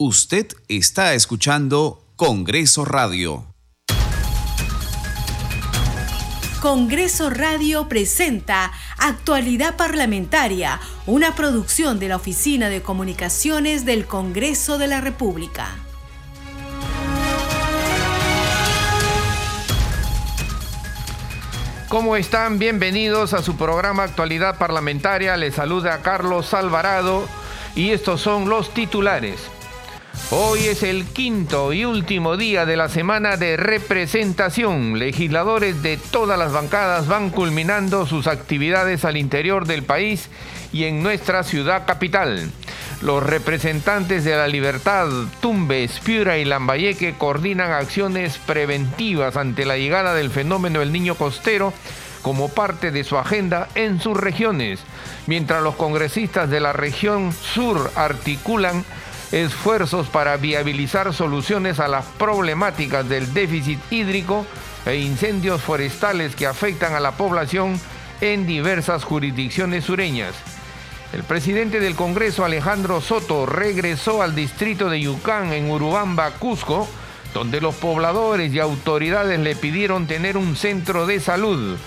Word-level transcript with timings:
Usted 0.00 0.46
está 0.68 1.14
escuchando 1.14 2.04
Congreso 2.14 2.84
Radio. 2.84 3.46
Congreso 6.62 7.30
Radio 7.30 7.88
presenta 7.88 8.70
Actualidad 8.98 9.76
Parlamentaria, 9.76 10.78
una 11.06 11.34
producción 11.34 11.98
de 11.98 12.06
la 12.06 12.14
Oficina 12.14 12.68
de 12.68 12.80
Comunicaciones 12.80 13.84
del 13.84 14.06
Congreso 14.06 14.78
de 14.78 14.86
la 14.86 15.00
República. 15.00 15.66
¿Cómo 21.88 22.14
están? 22.14 22.60
Bienvenidos 22.60 23.34
a 23.34 23.42
su 23.42 23.56
programa 23.56 24.04
Actualidad 24.04 24.58
Parlamentaria. 24.58 25.36
Les 25.36 25.56
saluda 25.56 26.02
Carlos 26.02 26.54
Alvarado 26.54 27.26
y 27.74 27.90
estos 27.90 28.20
son 28.20 28.48
los 28.48 28.72
titulares. 28.72 29.57
Hoy 30.30 30.66
es 30.66 30.82
el 30.82 31.06
quinto 31.06 31.72
y 31.72 31.86
último 31.86 32.36
día 32.36 32.66
de 32.66 32.76
la 32.76 32.90
semana 32.90 33.38
de 33.38 33.56
representación. 33.56 34.98
Legisladores 34.98 35.82
de 35.82 35.96
todas 35.96 36.38
las 36.38 36.52
bancadas 36.52 37.08
van 37.08 37.30
culminando 37.30 38.04
sus 38.04 38.26
actividades 38.26 39.06
al 39.06 39.16
interior 39.16 39.66
del 39.66 39.84
país 39.84 40.28
y 40.70 40.84
en 40.84 41.02
nuestra 41.02 41.44
ciudad 41.44 41.86
capital. 41.86 42.50
Los 43.00 43.22
representantes 43.22 44.22
de 44.22 44.36
la 44.36 44.48
Libertad, 44.48 45.08
Tumbes, 45.40 45.98
Piura 46.00 46.36
y 46.36 46.44
Lambayeque 46.44 47.14
coordinan 47.14 47.72
acciones 47.72 48.36
preventivas 48.36 49.38
ante 49.38 49.64
la 49.64 49.78
llegada 49.78 50.12
del 50.12 50.28
fenómeno 50.28 50.80
del 50.80 50.92
niño 50.92 51.14
costero 51.14 51.72
como 52.20 52.50
parte 52.50 52.90
de 52.90 53.02
su 53.02 53.16
agenda 53.16 53.68
en 53.74 53.98
sus 53.98 54.14
regiones, 54.14 54.80
mientras 55.26 55.62
los 55.62 55.76
congresistas 55.76 56.50
de 56.50 56.60
la 56.60 56.74
región 56.74 57.32
sur 57.32 57.90
articulan 57.94 58.84
esfuerzos 59.32 60.08
para 60.08 60.36
viabilizar 60.36 61.12
soluciones 61.12 61.80
a 61.80 61.88
las 61.88 62.04
problemáticas 62.04 63.08
del 63.08 63.32
déficit 63.34 63.78
hídrico 63.90 64.46
e 64.86 64.96
incendios 64.96 65.60
forestales 65.60 66.34
que 66.34 66.46
afectan 66.46 66.94
a 66.94 67.00
la 67.00 67.12
población 67.12 67.78
en 68.20 68.46
diversas 68.46 69.04
jurisdicciones 69.04 69.84
sureñas. 69.84 70.34
El 71.12 71.22
presidente 71.24 71.80
del 71.80 71.94
Congreso, 71.94 72.44
Alejandro 72.44 73.00
Soto, 73.00 73.46
regresó 73.46 74.22
al 74.22 74.34
distrito 74.34 74.90
de 74.90 75.00
Yucán, 75.00 75.52
en 75.52 75.70
Urubamba, 75.70 76.30
Cusco, 76.32 76.88
donde 77.32 77.60
los 77.60 77.74
pobladores 77.74 78.52
y 78.52 78.60
autoridades 78.60 79.38
le 79.38 79.56
pidieron 79.56 80.06
tener 80.06 80.36
un 80.36 80.56
centro 80.56 81.06
de 81.06 81.20
salud 81.20 81.78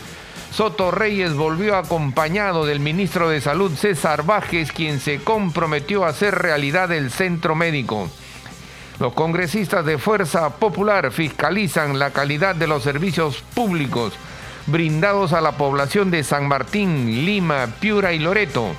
Soto 0.52 0.92
Reyes 0.92 1.34
volvió 1.34 1.78
acompañado 1.78 2.66
del 2.66 2.82
ministro 2.82 3.30
de 3.30 3.40
Salud 3.40 3.72
César 3.74 4.24
Bajes, 4.24 4.74
quien 4.74 5.00
se 5.00 5.20
comprometió 5.20 6.04
a 6.04 6.10
hacer 6.10 6.36
realidad 6.36 6.92
el 6.92 7.10
centro 7.10 7.56
médico. 7.56 8.10
Los 9.00 9.14
congresistas 9.14 9.86
de 9.86 9.98
Fuerza 9.98 10.58
Popular 10.58 11.12
fiscalizan 11.12 11.98
la 11.98 12.12
calidad 12.12 12.54
de 12.54 12.68
los 12.68 12.84
servicios 12.84 13.44
públicos 13.56 14.14
brindados 14.68 15.32
a 15.32 15.40
la 15.40 15.54
población 15.54 16.12
de 16.12 16.22
San 16.24 16.50
Martín, 16.50 17.26
Lima, 17.26 17.68
Piura 17.80 18.12
y 18.12 18.20
Loreto. 18.20 18.76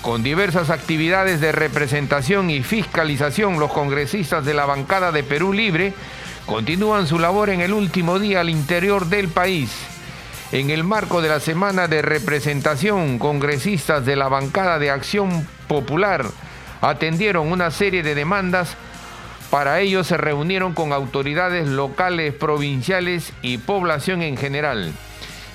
Con 0.00 0.22
diversas 0.22 0.70
actividades 0.70 1.38
de 1.38 1.52
representación 1.52 2.48
y 2.48 2.62
fiscalización, 2.62 3.60
los 3.60 3.72
congresistas 3.72 4.46
de 4.46 4.54
la 4.54 4.64
bancada 4.64 5.12
de 5.12 5.22
Perú 5.22 5.52
Libre 5.52 5.92
continúan 6.46 7.06
su 7.06 7.18
labor 7.18 7.50
en 7.50 7.60
el 7.60 7.74
último 7.74 8.18
día 8.18 8.40
al 8.40 8.48
interior 8.48 9.06
del 9.06 9.28
país. 9.28 9.70
En 10.54 10.70
el 10.70 10.84
marco 10.84 11.20
de 11.20 11.28
la 11.28 11.40
semana 11.40 11.88
de 11.88 12.00
representación, 12.00 13.18
congresistas 13.18 14.06
de 14.06 14.14
la 14.14 14.28
bancada 14.28 14.78
de 14.78 14.88
Acción 14.88 15.44
Popular 15.66 16.26
atendieron 16.80 17.50
una 17.50 17.72
serie 17.72 18.04
de 18.04 18.14
demandas. 18.14 18.76
Para 19.50 19.80
ello 19.80 20.04
se 20.04 20.16
reunieron 20.16 20.72
con 20.72 20.92
autoridades 20.92 21.66
locales, 21.66 22.34
provinciales 22.34 23.32
y 23.42 23.58
población 23.58 24.22
en 24.22 24.36
general. 24.36 24.92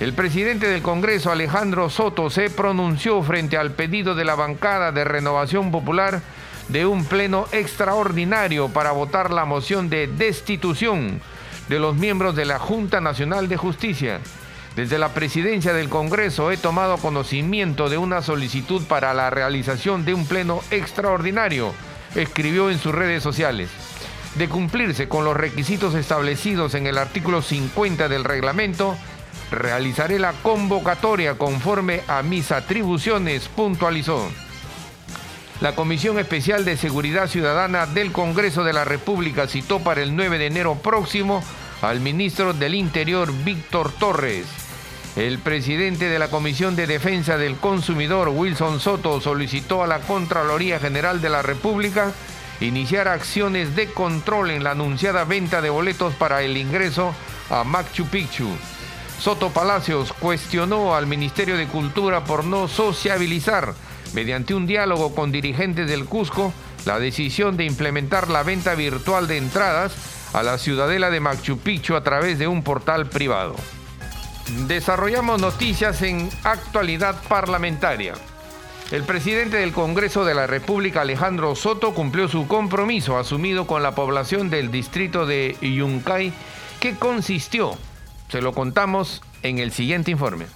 El 0.00 0.12
presidente 0.12 0.68
del 0.68 0.82
Congreso, 0.82 1.32
Alejandro 1.32 1.88
Soto, 1.88 2.28
se 2.28 2.50
pronunció 2.50 3.22
frente 3.22 3.56
al 3.56 3.70
pedido 3.70 4.14
de 4.14 4.26
la 4.26 4.34
bancada 4.34 4.92
de 4.92 5.04
Renovación 5.04 5.70
Popular 5.70 6.20
de 6.68 6.84
un 6.84 7.06
pleno 7.06 7.46
extraordinario 7.52 8.68
para 8.68 8.92
votar 8.92 9.30
la 9.30 9.46
moción 9.46 9.88
de 9.88 10.08
destitución 10.08 11.22
de 11.70 11.78
los 11.78 11.96
miembros 11.96 12.36
de 12.36 12.44
la 12.44 12.58
Junta 12.58 13.00
Nacional 13.00 13.48
de 13.48 13.56
Justicia. 13.56 14.20
Desde 14.76 14.98
la 14.98 15.12
presidencia 15.12 15.72
del 15.72 15.88
Congreso 15.88 16.52
he 16.52 16.56
tomado 16.56 16.96
conocimiento 16.98 17.88
de 17.88 17.98
una 17.98 18.22
solicitud 18.22 18.82
para 18.84 19.12
la 19.14 19.28
realización 19.28 20.04
de 20.04 20.14
un 20.14 20.26
pleno 20.26 20.62
extraordinario, 20.70 21.74
escribió 22.14 22.70
en 22.70 22.78
sus 22.78 22.94
redes 22.94 23.22
sociales. 23.22 23.68
De 24.36 24.48
cumplirse 24.48 25.08
con 25.08 25.24
los 25.24 25.36
requisitos 25.36 25.94
establecidos 25.96 26.74
en 26.74 26.86
el 26.86 26.98
artículo 26.98 27.42
50 27.42 28.08
del 28.08 28.22
reglamento, 28.22 28.96
realizaré 29.50 30.20
la 30.20 30.32
convocatoria 30.34 31.34
conforme 31.34 32.02
a 32.06 32.22
mis 32.22 32.52
atribuciones, 32.52 33.48
puntualizó. 33.48 34.30
La 35.60 35.74
Comisión 35.74 36.18
Especial 36.18 36.64
de 36.64 36.76
Seguridad 36.76 37.26
Ciudadana 37.26 37.86
del 37.86 38.12
Congreso 38.12 38.62
de 38.62 38.72
la 38.72 38.84
República 38.84 39.48
citó 39.48 39.80
para 39.80 40.00
el 40.00 40.14
9 40.14 40.38
de 40.38 40.46
enero 40.46 40.76
próximo 40.76 41.42
al 41.82 42.00
ministro 42.00 42.52
del 42.54 42.76
Interior, 42.76 43.30
Víctor 43.44 43.92
Torres. 43.92 44.59
El 45.16 45.40
presidente 45.40 46.08
de 46.08 46.20
la 46.20 46.28
Comisión 46.28 46.76
de 46.76 46.86
Defensa 46.86 47.36
del 47.36 47.56
Consumidor, 47.56 48.28
Wilson 48.28 48.78
Soto, 48.78 49.20
solicitó 49.20 49.82
a 49.82 49.88
la 49.88 49.98
Contraloría 49.98 50.78
General 50.78 51.20
de 51.20 51.28
la 51.28 51.42
República 51.42 52.12
iniciar 52.60 53.08
acciones 53.08 53.74
de 53.74 53.88
control 53.88 54.50
en 54.50 54.62
la 54.62 54.70
anunciada 54.70 55.24
venta 55.24 55.60
de 55.60 55.70
boletos 55.70 56.14
para 56.14 56.42
el 56.42 56.56
ingreso 56.56 57.12
a 57.50 57.64
Machu 57.64 58.06
Picchu. 58.06 58.48
Soto 59.18 59.50
Palacios 59.50 60.12
cuestionó 60.12 60.94
al 60.94 61.08
Ministerio 61.08 61.56
de 61.56 61.66
Cultura 61.66 62.24
por 62.24 62.44
no 62.44 62.68
sociabilizar, 62.68 63.74
mediante 64.14 64.54
un 64.54 64.66
diálogo 64.66 65.14
con 65.14 65.32
dirigentes 65.32 65.88
del 65.88 66.04
Cusco, 66.04 66.52
la 66.86 67.00
decisión 67.00 67.56
de 67.56 67.64
implementar 67.64 68.28
la 68.28 68.44
venta 68.44 68.76
virtual 68.76 69.26
de 69.26 69.38
entradas 69.38 69.92
a 70.32 70.44
la 70.44 70.56
ciudadela 70.56 71.10
de 71.10 71.18
Machu 71.18 71.58
Picchu 71.58 71.96
a 71.96 72.04
través 72.04 72.38
de 72.38 72.46
un 72.46 72.62
portal 72.62 73.06
privado. 73.06 73.56
Desarrollamos 74.66 75.40
noticias 75.40 76.02
en 76.02 76.28
actualidad 76.42 77.22
parlamentaria. 77.28 78.14
El 78.90 79.04
presidente 79.04 79.58
del 79.58 79.72
Congreso 79.72 80.24
de 80.24 80.34
la 80.34 80.48
República, 80.48 81.02
Alejandro 81.02 81.54
Soto, 81.54 81.94
cumplió 81.94 82.26
su 82.26 82.48
compromiso 82.48 83.16
asumido 83.16 83.68
con 83.68 83.84
la 83.84 83.94
población 83.94 84.50
del 84.50 84.72
distrito 84.72 85.24
de 85.24 85.56
Yuncay, 85.60 86.32
que 86.80 86.96
consistió, 86.96 87.78
se 88.28 88.42
lo 88.42 88.52
contamos 88.52 89.22
en 89.44 89.60
el 89.60 89.70
siguiente 89.70 90.10
informe. 90.10 90.46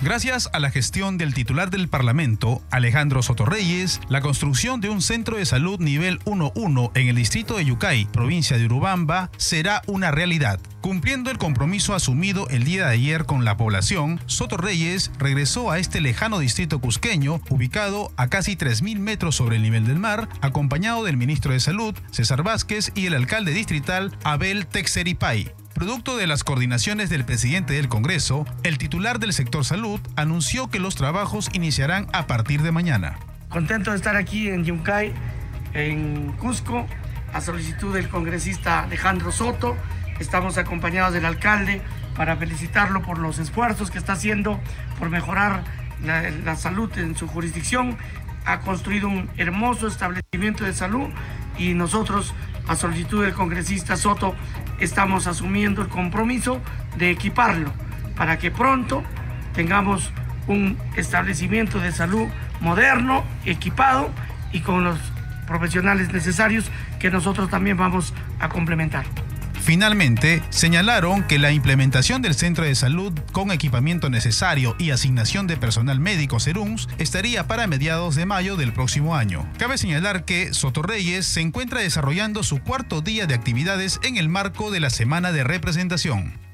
Gracias 0.00 0.48
a 0.52 0.60
la 0.60 0.70
gestión 0.70 1.18
del 1.18 1.34
titular 1.34 1.70
del 1.70 1.88
Parlamento, 1.88 2.62
Alejandro 2.70 3.20
Sotorreyes, 3.20 4.00
la 4.08 4.20
construcción 4.20 4.80
de 4.80 4.90
un 4.90 5.02
centro 5.02 5.36
de 5.36 5.44
salud 5.44 5.80
nivel 5.80 6.20
1-1 6.20 6.92
en 6.94 7.08
el 7.08 7.16
distrito 7.16 7.56
de 7.56 7.64
Yucay, 7.64 8.04
provincia 8.04 8.56
de 8.56 8.66
Urubamba, 8.66 9.28
será 9.38 9.82
una 9.88 10.12
realidad. 10.12 10.60
Cumpliendo 10.82 11.32
el 11.32 11.38
compromiso 11.38 11.96
asumido 11.96 12.48
el 12.48 12.62
día 12.62 12.86
de 12.86 12.92
ayer 12.92 13.24
con 13.24 13.44
la 13.44 13.56
población, 13.56 14.20
Sotorreyes 14.26 15.10
regresó 15.18 15.72
a 15.72 15.80
este 15.80 16.00
lejano 16.00 16.38
distrito 16.38 16.78
cusqueño, 16.78 17.40
ubicado 17.50 18.12
a 18.16 18.28
casi 18.28 18.54
3.000 18.54 19.00
metros 19.00 19.34
sobre 19.34 19.56
el 19.56 19.62
nivel 19.62 19.84
del 19.84 19.98
mar, 19.98 20.28
acompañado 20.40 21.02
del 21.02 21.16
ministro 21.16 21.52
de 21.52 21.58
Salud, 21.58 21.96
César 22.12 22.44
Vázquez, 22.44 22.92
y 22.94 23.06
el 23.06 23.14
alcalde 23.14 23.50
distrital, 23.52 24.16
Abel 24.22 24.68
Texeripay. 24.68 25.52
Producto 25.78 26.16
de 26.16 26.26
las 26.26 26.42
coordinaciones 26.42 27.08
del 27.08 27.24
presidente 27.24 27.74
del 27.74 27.88
Congreso, 27.88 28.44
el 28.64 28.78
titular 28.78 29.20
del 29.20 29.32
sector 29.32 29.64
salud 29.64 30.00
anunció 30.16 30.68
que 30.70 30.80
los 30.80 30.96
trabajos 30.96 31.50
iniciarán 31.52 32.08
a 32.12 32.26
partir 32.26 32.62
de 32.62 32.72
mañana. 32.72 33.16
Contento 33.48 33.92
de 33.92 33.96
estar 33.96 34.16
aquí 34.16 34.48
en 34.48 34.64
Yuncay, 34.64 35.14
en 35.74 36.32
Cusco, 36.32 36.84
a 37.32 37.40
solicitud 37.40 37.94
del 37.94 38.08
congresista 38.08 38.82
Alejandro 38.82 39.30
Soto. 39.30 39.76
Estamos 40.18 40.58
acompañados 40.58 41.14
del 41.14 41.24
alcalde 41.24 41.80
para 42.16 42.36
felicitarlo 42.36 43.00
por 43.02 43.18
los 43.18 43.38
esfuerzos 43.38 43.92
que 43.92 43.98
está 43.98 44.14
haciendo 44.14 44.58
por 44.98 45.10
mejorar 45.10 45.62
la, 46.02 46.28
la 46.28 46.56
salud 46.56 46.90
en 46.98 47.16
su 47.16 47.28
jurisdicción. 47.28 47.96
Ha 48.46 48.62
construido 48.62 49.06
un 49.06 49.30
hermoso 49.36 49.86
establecimiento 49.86 50.64
de 50.64 50.74
salud 50.74 51.08
y 51.56 51.74
nosotros, 51.74 52.34
a 52.68 52.76
solicitud 52.76 53.24
del 53.24 53.32
congresista 53.32 53.96
Soto, 53.96 54.34
estamos 54.78 55.26
asumiendo 55.26 55.82
el 55.82 55.88
compromiso 55.88 56.60
de 56.96 57.10
equiparlo 57.10 57.72
para 58.16 58.38
que 58.38 58.50
pronto 58.50 59.02
tengamos 59.54 60.12
un 60.46 60.78
establecimiento 60.96 61.80
de 61.80 61.92
salud 61.92 62.28
moderno, 62.60 63.24
equipado 63.44 64.10
y 64.52 64.60
con 64.60 64.84
los 64.84 64.98
profesionales 65.46 66.12
necesarios 66.12 66.70
que 67.00 67.10
nosotros 67.10 67.48
también 67.48 67.76
vamos 67.76 68.12
a 68.38 68.48
complementar. 68.48 69.04
Finalmente, 69.68 70.42
señalaron 70.48 71.24
que 71.24 71.38
la 71.38 71.52
implementación 71.52 72.22
del 72.22 72.34
centro 72.34 72.64
de 72.64 72.74
salud 72.74 73.12
con 73.32 73.50
equipamiento 73.50 74.08
necesario 74.08 74.74
y 74.78 74.92
asignación 74.92 75.46
de 75.46 75.58
personal 75.58 76.00
médico 76.00 76.40
serums 76.40 76.88
estaría 76.96 77.46
para 77.46 77.66
mediados 77.66 78.14
de 78.14 78.24
mayo 78.24 78.56
del 78.56 78.72
próximo 78.72 79.14
año. 79.14 79.46
Cabe 79.58 79.76
señalar 79.76 80.24
que 80.24 80.54
Sotorreyes 80.54 81.26
se 81.26 81.42
encuentra 81.42 81.82
desarrollando 81.82 82.42
su 82.44 82.62
cuarto 82.62 83.02
día 83.02 83.26
de 83.26 83.34
actividades 83.34 84.00
en 84.02 84.16
el 84.16 84.30
marco 84.30 84.70
de 84.70 84.80
la 84.80 84.88
semana 84.88 85.32
de 85.32 85.44
representación. 85.44 86.47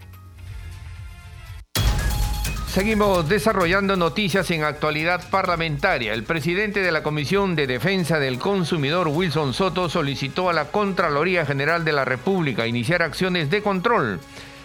Seguimos 2.75 3.29
desarrollando 3.29 3.94
noticias 3.94 4.50
en 4.50 4.65
actualidad 4.65 5.31
parlamentaria. 5.31 6.12
El 6.12 6.25
presidente 6.25 6.81
de 6.81 6.91
la 6.91 7.05
Comisión 7.05 7.55
de 7.55 7.69
Defensa 7.69 8.19
del 8.19 8.41
Consumidor, 8.41 9.06
Wilson 9.06 9.55
Soto, 9.55 9.88
solicitó 9.88 10.50
a 10.50 10.53
la 10.53 10.73
Contraloría 10.73 11.47
General 11.47 11.85
de 11.85 11.93
la 11.93 12.05
República 12.05 12.67
iniciar 12.67 13.03
acciones 13.03 13.49
de 13.49 13.62
control 13.62 14.19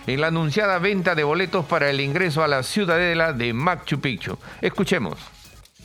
en 0.08 0.22
la 0.22 0.28
anunciada 0.30 0.80
venta 0.80 1.14
de 1.14 1.24
boletos 1.24 1.66
para 1.66 1.92
el 1.92 2.02
ingreso 2.02 2.44
a 2.44 2.48
la 2.48 2.64
ciudadela 2.64 3.32
de 3.32 3.54
Machu 3.54 4.00
Picchu. 4.00 4.40
Escuchemos. 4.60 5.39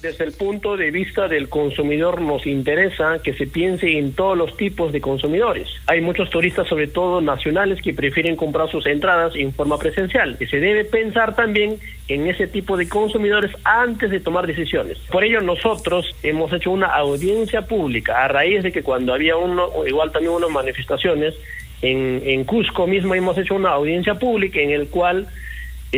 Desde 0.04 0.24
el 0.24 0.32
punto 0.32 0.76
de 0.76 0.90
vista 0.90 1.28
del 1.28 1.48
consumidor 1.48 2.20
nos 2.20 2.46
interesa 2.46 3.20
que 3.24 3.32
se 3.32 3.46
piense 3.46 3.96
en 3.96 4.12
todos 4.12 4.36
los 4.36 4.54
tipos 4.54 4.92
de 4.92 5.00
consumidores. 5.00 5.66
Hay 5.86 6.02
muchos 6.02 6.28
turistas, 6.28 6.68
sobre 6.68 6.88
todo 6.88 7.22
nacionales, 7.22 7.80
que 7.80 7.94
prefieren 7.94 8.36
comprar 8.36 8.70
sus 8.70 8.84
entradas 8.84 9.32
en 9.34 9.54
forma 9.54 9.78
presencial. 9.78 10.36
Y 10.38 10.44
se 10.44 10.60
debe 10.60 10.84
pensar 10.84 11.34
también 11.34 11.78
en 12.08 12.26
ese 12.26 12.46
tipo 12.46 12.76
de 12.76 12.86
consumidores 12.86 13.50
antes 13.64 14.10
de 14.10 14.20
tomar 14.20 14.46
decisiones. 14.46 14.98
Por 15.10 15.24
ello 15.24 15.40
nosotros 15.40 16.14
hemos 16.22 16.52
hecho 16.52 16.70
una 16.70 16.88
audiencia 16.88 17.62
pública 17.62 18.26
a 18.26 18.28
raíz 18.28 18.62
de 18.62 18.72
que 18.72 18.82
cuando 18.82 19.14
había 19.14 19.38
uno, 19.38 19.70
igual 19.86 20.12
también 20.12 20.34
unas 20.34 20.50
manifestaciones, 20.50 21.32
en, 21.80 22.20
en 22.26 22.44
Cusco 22.44 22.86
mismo 22.86 23.14
hemos 23.14 23.38
hecho 23.38 23.54
una 23.54 23.70
audiencia 23.70 24.16
pública 24.16 24.60
en 24.60 24.70
el 24.70 24.88
cual 24.88 25.28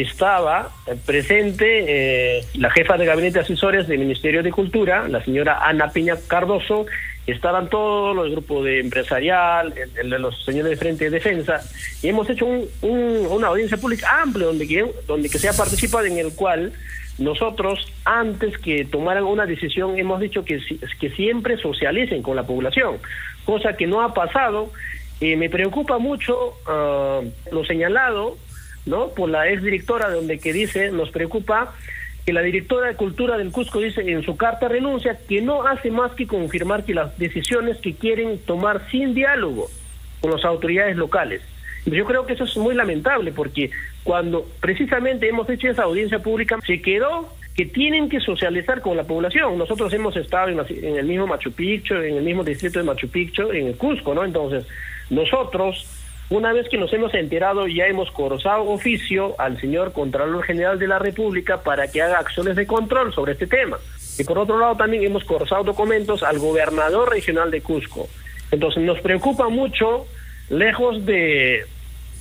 estaba 0.00 0.70
presente 1.06 1.84
eh, 2.38 2.44
la 2.54 2.70
jefa 2.70 2.98
de 2.98 3.06
gabinete 3.06 3.38
de 3.38 3.44
asesores 3.44 3.88
del 3.88 3.98
Ministerio 4.00 4.42
de 4.42 4.52
Cultura, 4.52 5.08
la 5.08 5.24
señora 5.24 5.66
Ana 5.66 5.90
Piña 5.90 6.16
Cardoso, 6.28 6.84
estaban 7.26 7.70
todos 7.70 8.14
los 8.14 8.30
grupos 8.30 8.64
de 8.66 8.80
empresarial, 8.80 9.72
el, 9.96 10.10
los 10.10 10.44
señores 10.44 10.70
de 10.70 10.76
Frente 10.76 11.04
de 11.04 11.10
Defensa, 11.10 11.60
y 12.02 12.08
hemos 12.08 12.28
hecho 12.28 12.44
un, 12.44 12.68
una 12.82 13.48
audiencia 13.48 13.78
pública 13.78 14.20
amplia 14.22 14.46
donde 14.46 14.68
que, 14.68 14.84
donde 15.06 15.30
que 15.30 15.38
se 15.38 15.48
ha 15.48 15.54
participado 15.54 16.04
en 16.04 16.18
el 16.18 16.34
cual 16.34 16.72
nosotros, 17.18 17.90
antes 18.04 18.58
que 18.58 18.84
tomaran 18.84 19.24
una 19.24 19.46
decisión, 19.46 19.98
hemos 19.98 20.20
dicho 20.20 20.44
que, 20.44 20.60
que 21.00 21.10
siempre 21.10 21.56
socialicen 21.56 22.22
con 22.22 22.36
la 22.36 22.42
población, 22.42 22.98
cosa 23.46 23.72
que 23.72 23.86
no 23.86 24.02
ha 24.02 24.12
pasado. 24.12 24.70
y 25.18 25.34
me 25.36 25.48
preocupa 25.48 25.96
mucho 25.96 26.52
ah, 26.66 27.22
lo 27.50 27.64
señalado 27.64 28.36
¿no? 28.86 29.08
Por 29.08 29.28
la 29.28 29.48
ex 29.50 29.62
directora, 29.62 30.10
donde 30.10 30.38
que 30.38 30.52
dice, 30.52 30.90
nos 30.90 31.10
preocupa 31.10 31.74
que 32.24 32.32
la 32.32 32.42
directora 32.42 32.88
de 32.88 32.96
Cultura 32.96 33.38
del 33.38 33.52
Cusco 33.52 33.80
dice 33.80 34.00
en 34.00 34.22
su 34.24 34.36
carta 34.36 34.66
renuncia 34.66 35.16
que 35.28 35.40
no 35.42 35.64
hace 35.64 35.90
más 35.90 36.12
que 36.12 36.26
confirmar 36.26 36.84
que 36.84 36.94
las 36.94 37.16
decisiones 37.18 37.76
que 37.78 37.94
quieren 37.94 38.38
tomar 38.38 38.90
sin 38.90 39.14
diálogo 39.14 39.68
con 40.20 40.32
las 40.32 40.44
autoridades 40.44 40.96
locales. 40.96 41.42
Yo 41.84 42.04
creo 42.04 42.26
que 42.26 42.32
eso 42.32 42.42
es 42.42 42.56
muy 42.56 42.74
lamentable 42.74 43.30
porque 43.30 43.70
cuando 44.02 44.44
precisamente 44.60 45.28
hemos 45.28 45.48
hecho 45.48 45.68
esa 45.68 45.84
audiencia 45.84 46.18
pública 46.18 46.58
se 46.66 46.82
quedó 46.82 47.32
que 47.54 47.64
tienen 47.64 48.08
que 48.08 48.20
socializar 48.20 48.80
con 48.80 48.96
la 48.96 49.04
población. 49.04 49.56
Nosotros 49.56 49.92
hemos 49.92 50.16
estado 50.16 50.48
en 50.48 50.96
el 50.96 51.06
mismo 51.06 51.28
Machu 51.28 51.52
Picchu, 51.52 51.94
en 51.94 52.16
el 52.16 52.24
mismo 52.24 52.42
distrito 52.42 52.80
de 52.80 52.84
Machu 52.84 53.08
Picchu, 53.08 53.50
en 53.52 53.68
el 53.68 53.76
Cusco, 53.76 54.14
¿no? 54.14 54.24
Entonces, 54.24 54.66
nosotros 55.10 55.86
una 56.28 56.52
vez 56.52 56.68
que 56.68 56.76
nos 56.76 56.92
hemos 56.92 57.14
enterado, 57.14 57.68
ya 57.68 57.86
hemos 57.86 58.10
corzado 58.10 58.64
oficio 58.64 59.36
al 59.38 59.60
señor 59.60 59.92
Contralor 59.92 60.44
General 60.44 60.78
de 60.78 60.88
la 60.88 60.98
República 60.98 61.62
para 61.62 61.88
que 61.88 62.02
haga 62.02 62.18
acciones 62.18 62.56
de 62.56 62.66
control 62.66 63.12
sobre 63.12 63.32
este 63.32 63.46
tema. 63.46 63.78
Y 64.18 64.24
por 64.24 64.38
otro 64.38 64.58
lado, 64.58 64.76
también 64.76 65.04
hemos 65.04 65.24
corzado 65.24 65.62
documentos 65.62 66.24
al 66.24 66.38
gobernador 66.38 67.10
regional 67.10 67.50
de 67.50 67.60
Cusco. 67.60 68.08
Entonces, 68.50 68.82
nos 68.82 69.00
preocupa 69.00 69.48
mucho, 69.48 70.06
lejos 70.50 71.04
de 71.06 71.64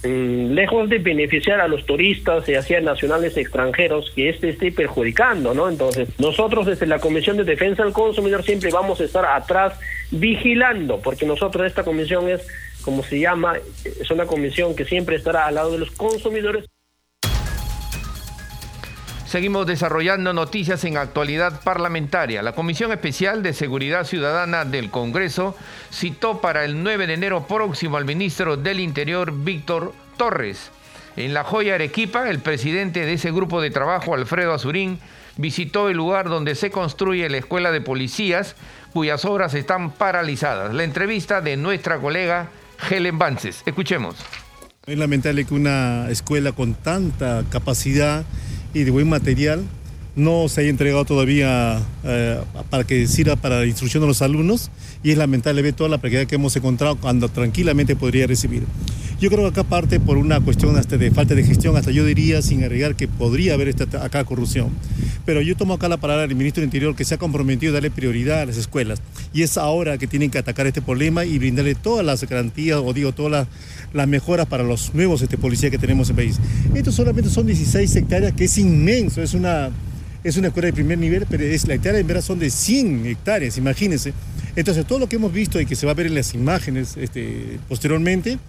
mm, 0.03 0.51
lejos 0.51 0.87
de 0.87 0.99
beneficiar 0.99 1.59
a 1.59 1.67
los 1.67 1.83
turistas, 1.87 2.45
ya 2.45 2.61
sean 2.61 2.83
nacionales 2.83 3.35
extranjeros, 3.37 4.11
que 4.11 4.29
este 4.29 4.49
esté 4.49 4.71
perjudicando, 4.71 5.55
¿no? 5.55 5.67
Entonces, 5.67 6.09
nosotros 6.19 6.67
desde 6.67 6.85
la 6.85 6.99
Comisión 6.99 7.37
de 7.37 7.43
Defensa 7.43 7.83
del 7.83 7.93
Consumidor 7.93 8.43
siempre 8.43 8.69
vamos 8.71 9.01
a 9.01 9.05
estar 9.05 9.25
atrás 9.25 9.79
vigilando, 10.11 10.99
porque 10.99 11.25
nosotros 11.25 11.65
esta 11.65 11.83
comisión 11.83 12.29
es 12.29 12.45
como 12.85 13.03
se 13.03 13.19
llama, 13.19 13.55
es 13.83 14.11
una 14.11 14.27
comisión 14.27 14.75
que 14.75 14.85
siempre 14.85 15.15
estará 15.15 15.47
al 15.47 15.55
lado 15.55 15.71
de 15.71 15.79
los 15.79 15.91
consumidores. 15.91 16.65
Seguimos 19.25 19.65
desarrollando 19.65 20.31
noticias 20.33 20.83
en 20.85 20.95
actualidad 20.95 21.61
parlamentaria. 21.63 22.43
La 22.43 22.53
Comisión 22.53 22.91
Especial 22.91 23.41
de 23.41 23.53
Seguridad 23.53 24.05
Ciudadana 24.05 24.65
del 24.65 24.91
Congreso 24.91 25.57
citó 25.91 26.39
para 26.39 26.63
el 26.63 26.83
9 26.83 27.07
de 27.07 27.15
enero 27.15 27.47
próximo 27.47 27.97
al 27.97 28.05
ministro 28.05 28.55
del 28.55 28.79
Interior, 28.79 29.33
Víctor 29.33 29.91
Torres. 30.15 30.71
En 31.17 31.33
La 31.33 31.43
Joya 31.43 31.75
Arequipa, 31.75 32.29
el 32.29 32.39
presidente 32.39 33.03
de 33.03 33.13
ese 33.13 33.31
grupo 33.31 33.61
de 33.61 33.71
trabajo, 33.71 34.13
Alfredo 34.13 34.53
Azurín, 34.53 34.99
visitó 35.37 35.89
el 35.89 35.97
lugar 35.97 36.29
donde 36.29 36.53
se 36.53 36.69
construye 36.69 37.27
la 37.29 37.37
escuela 37.37 37.71
de 37.71 37.81
policías, 37.81 38.55
cuyas 38.93 39.25
obras 39.25 39.55
están 39.55 39.91
paralizadas. 39.91 40.73
La 40.73 40.83
entrevista 40.83 41.41
de 41.41 41.57
nuestra 41.57 41.97
colega 41.97 42.49
Helen 42.89 43.17
Vances. 43.17 43.63
Escuchemos. 43.65 44.15
Es 44.85 44.97
lamentable 44.97 45.45
que 45.45 45.53
una 45.53 46.09
escuela 46.09 46.51
con 46.51 46.75
tanta 46.75 47.43
capacidad 47.49 48.23
y 48.73 48.83
de 48.83 48.91
buen 48.91 49.09
material 49.09 49.63
no 50.15 50.47
se 50.47 50.61
haya 50.61 50.69
entregado 50.69 51.03
todavía 51.03 51.81
eh, 52.03 52.39
para 52.69 52.85
que 52.85 53.05
sirva 53.07 53.35
para 53.35 53.59
la 53.59 53.65
instrucción 53.65 54.01
de 54.01 54.07
los 54.07 54.21
alumnos 54.21 54.71
y 55.03 55.11
es 55.11 55.17
lamentable 55.17 55.61
ver 55.61 55.73
toda 55.73 55.89
la 55.89 55.97
precariedad 55.97 56.27
que 56.27 56.35
hemos 56.35 56.55
encontrado 56.55 56.95
cuando 56.95 57.29
tranquilamente 57.29 57.95
podría 57.95 58.25
recibir. 58.25 58.63
Yo 59.19 59.29
creo 59.29 59.43
que 59.43 59.59
acá 59.59 59.63
parte 59.63 59.99
por 59.99 60.17
una 60.17 60.41
cuestión 60.41 60.77
hasta 60.77 60.97
de 60.97 61.11
falta 61.11 61.35
de 61.35 61.43
gestión, 61.43 61.77
hasta 61.77 61.91
yo 61.91 62.05
diría 62.05 62.41
sin 62.41 62.63
agregar 62.63 62.95
que 62.95 63.07
podría 63.07 63.53
haber 63.53 63.69
esta, 63.69 64.03
acá 64.03 64.23
corrupción. 64.25 64.69
Pero 65.25 65.41
yo 65.41 65.55
tomo 65.55 65.73
acá 65.73 65.87
la 65.87 65.97
palabra 65.97 66.27
del 66.27 66.35
ministro 66.35 66.61
del 66.61 66.67
Interior 66.67 66.95
que 66.95 67.05
se 67.05 67.15
ha 67.15 67.17
comprometido 67.17 67.71
a 67.71 67.73
darle 67.75 67.91
prioridad 67.91 68.41
a 68.41 68.45
las 68.45 68.57
escuelas 68.57 69.01
y 69.33 69.41
es 69.41 69.57
ahora 69.57 69.97
que 69.97 70.07
tienen 70.07 70.31
que 70.31 70.37
atacar 70.37 70.67
este 70.67 70.81
problema 70.81 71.25
y 71.25 71.39
brindarle 71.39 71.75
todas 71.75 72.05
las 72.05 72.23
garantías 72.23 72.79
o 72.83 72.93
digo 72.93 73.13
todas 73.13 73.47
las, 73.93 74.07
mejoras 74.07 74.45
para 74.47 74.63
los 74.63 74.93
nuevos 74.93 75.21
este, 75.21 75.37
policías 75.37 75.71
que 75.71 75.77
tenemos 75.77 76.09
en 76.09 76.19
el 76.19 76.25
país. 76.25 76.39
Esto 76.73 76.91
solamente 76.91 77.29
son 77.29 77.47
16 77.47 77.95
hectáreas 77.95 78.33
que 78.33 78.45
es 78.45 78.57
inmenso, 78.57 79.21
es 79.21 79.33
una 79.33 79.71
es 80.25 80.37
una 80.37 80.47
escuela 80.47 80.65
de 80.65 80.73
primer 80.73 80.97
nivel, 80.97 81.27
pero 81.29 81.43
es, 81.43 81.67
la 81.67 81.75
hectárea 81.75 81.99
en 81.99 82.07
verdad 82.07 82.23
son 82.23 82.39
de 82.39 82.49
100 82.49 83.05
hectáreas, 83.05 83.59
imagínense. 83.59 84.11
Entonces, 84.55 84.83
todo 84.87 84.97
lo 84.97 85.07
que 85.07 85.17
hemos 85.17 85.31
visto 85.31 85.61
y 85.61 85.67
que 85.67 85.75
se 85.75 85.85
va 85.85 85.91
a 85.91 85.95
ver 85.95 86.07
en 86.07 86.15
las 86.15 86.33
imágenes 86.33 86.97
este, 86.97 87.59
posteriormente 87.69 88.39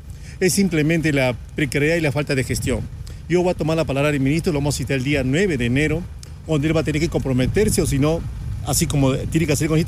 es 0.40 0.54
simplemente 0.54 1.12
la 1.12 1.36
precariedad 1.54 1.96
y 1.96 2.00
la 2.00 2.12
falta 2.12 2.34
de 2.34 2.44
gestión. 2.44 2.80
Yo 3.28 3.42
voy 3.42 3.50
a 3.50 3.54
tomar 3.54 3.76
la 3.76 3.84
palabra 3.84 4.10
del 4.10 4.22
ministro, 4.22 4.54
lo 4.54 4.60
vamos 4.60 4.76
a 4.76 4.78
citar 4.78 4.96
el 4.96 5.04
día 5.04 5.22
9 5.22 5.58
de 5.58 5.66
enero, 5.66 6.02
donde 6.46 6.66
él 6.66 6.74
va 6.74 6.80
a 6.80 6.84
tener 6.84 6.98
que 6.98 7.10
comprometerse 7.10 7.82
o 7.82 7.86
si 7.86 7.98
no, 7.98 8.20
así 8.64 8.86
como 8.86 9.14
tiene 9.14 9.46
que 9.46 9.52
hacer 9.52 9.68
con 9.68 9.78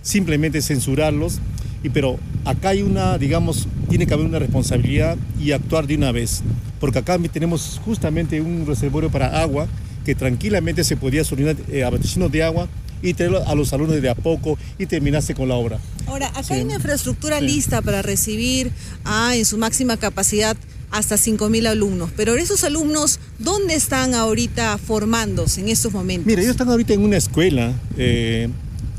simplemente 0.00 0.62
censurarlos. 0.62 1.40
Y, 1.82 1.88
pero 1.88 2.20
acá 2.44 2.68
hay 2.68 2.82
una, 2.82 3.18
digamos, 3.18 3.66
tiene 3.88 4.06
que 4.06 4.14
haber 4.14 4.26
una 4.26 4.38
responsabilidad 4.38 5.16
y 5.40 5.50
actuar 5.50 5.88
de 5.88 5.96
una 5.96 6.12
vez, 6.12 6.40
porque 6.78 7.00
acá 7.00 7.18
tenemos 7.32 7.80
justamente 7.84 8.40
un 8.40 8.64
reservorio 8.64 9.10
para 9.10 9.40
agua 9.40 9.66
que 10.04 10.14
tranquilamente 10.14 10.84
se 10.84 10.96
podía 10.96 11.24
solucionar 11.24 11.56
eh, 11.70 11.84
abasteciendo 11.84 12.28
de 12.28 12.42
agua 12.42 12.68
y 13.02 13.14
tenerlo 13.14 13.46
a 13.46 13.54
los 13.54 13.72
alumnos 13.72 14.00
de 14.00 14.08
a 14.08 14.14
poco 14.14 14.58
y 14.78 14.86
terminarse 14.86 15.34
con 15.34 15.48
la 15.48 15.56
obra. 15.56 15.78
Ahora, 16.06 16.28
acá 16.28 16.54
hay 16.54 16.62
una 16.62 16.74
infraestructura 16.74 17.40
lista 17.40 17.82
para 17.82 18.00
recibir 18.00 18.70
a, 19.04 19.34
en 19.34 19.44
su 19.44 19.58
máxima 19.58 19.96
capacidad 19.96 20.56
hasta 20.90 21.16
5.000 21.16 21.66
alumnos, 21.68 22.10
pero 22.16 22.36
esos 22.36 22.64
alumnos, 22.64 23.18
¿dónde 23.38 23.74
están 23.74 24.14
ahorita 24.14 24.76
formándose 24.78 25.62
en 25.62 25.68
estos 25.68 25.92
momentos? 25.92 26.26
Mira, 26.26 26.42
ellos 26.42 26.52
están 26.52 26.68
ahorita 26.68 26.92
en 26.92 27.00
una 27.00 27.16
escuela, 27.16 27.72
eh, 27.96 28.48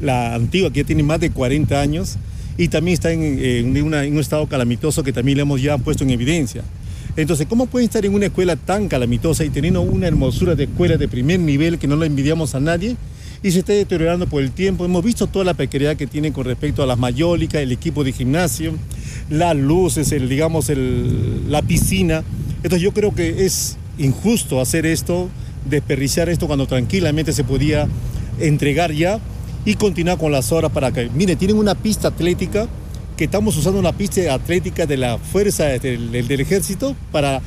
la 0.01 0.33
antigua, 0.33 0.73
que 0.73 0.81
ya 0.81 0.87
tiene 0.87 1.03
más 1.03 1.19
de 1.19 1.29
40 1.29 1.79
años, 1.79 2.15
y 2.57 2.67
también 2.67 2.93
está 2.95 3.11
en, 3.11 3.21
en 3.21 3.83
un 3.83 4.19
estado 4.19 4.47
calamitoso 4.47 5.03
que 5.03 5.13
también 5.13 5.37
le 5.37 5.43
hemos 5.43 5.61
ya 5.61 5.77
puesto 5.77 6.03
en 6.03 6.09
evidencia. 6.09 6.63
Entonces, 7.15 7.45
¿cómo 7.47 7.67
pueden 7.67 7.87
estar 7.87 8.05
en 8.05 8.13
una 8.13 8.25
escuela 8.25 8.55
tan 8.55 8.87
calamitosa 8.87 9.45
y 9.45 9.49
teniendo 9.49 9.81
una 9.81 10.07
hermosura 10.07 10.55
de 10.55 10.63
escuela 10.63 10.97
de 10.97 11.07
primer 11.07 11.39
nivel 11.39 11.77
que 11.77 11.87
no 11.87 11.95
la 11.95 12.05
envidiamos 12.05 12.55
a 12.55 12.59
nadie? 12.59 12.95
y 13.43 13.51
se 13.51 13.59
está 13.59 13.73
deteriorando 13.73 14.25
por 14.25 14.41
el 14.41 14.51
tiempo. 14.51 14.85
Hemos 14.85 15.03
visto 15.03 15.27
toda 15.27 15.43
la 15.43 15.53
precariedad 15.53 15.97
que 15.97 16.07
tienen 16.07 16.31
con 16.31 16.45
respecto 16.45 16.81
a 16.81 16.85
las 16.85 16.97
mayólicas, 16.97 17.61
el 17.61 17.73
equipo 17.73 18.05
de 18.05 18.13
gimnasio, 18.13 18.73
las 19.29 19.55
luces, 19.55 20.13
el, 20.13 20.29
digamos, 20.29 20.71
la 21.49 21.61
piscina. 21.61 22.23
Entonces 22.57 22.81
yo 22.81 22.93
creo 22.93 23.13
que 23.13 23.45
es 23.45 23.77
injusto 23.97 24.61
hacer 24.61 24.85
esto, 24.85 25.29
desperdiciar 25.69 26.29
esto 26.29 26.47
cuando 26.47 26.67
tranquilamente 26.67 27.33
se 27.33 27.43
podía 27.43 27.87
entregar 28.39 28.93
ya 28.93 29.19
y 29.65 29.75
continuar 29.75 30.17
con 30.17 30.31
las 30.31 30.53
horas 30.53 30.71
para 30.71 30.91
que, 30.93 31.09
mire, 31.13 31.35
tienen 31.35 31.57
una 31.57 31.75
pista 31.75 32.07
atlética 32.07 32.67
que 33.17 33.25
estamos 33.25 33.55
usando 33.57 33.79
una 33.79 33.93
pista 33.93 34.33
atlética 34.33 34.85
de 34.85 34.97
la 34.97 35.17
fuerza 35.17 35.65
del, 35.65 36.11
del 36.11 36.41
ejército 36.41 36.95
para 37.11 37.41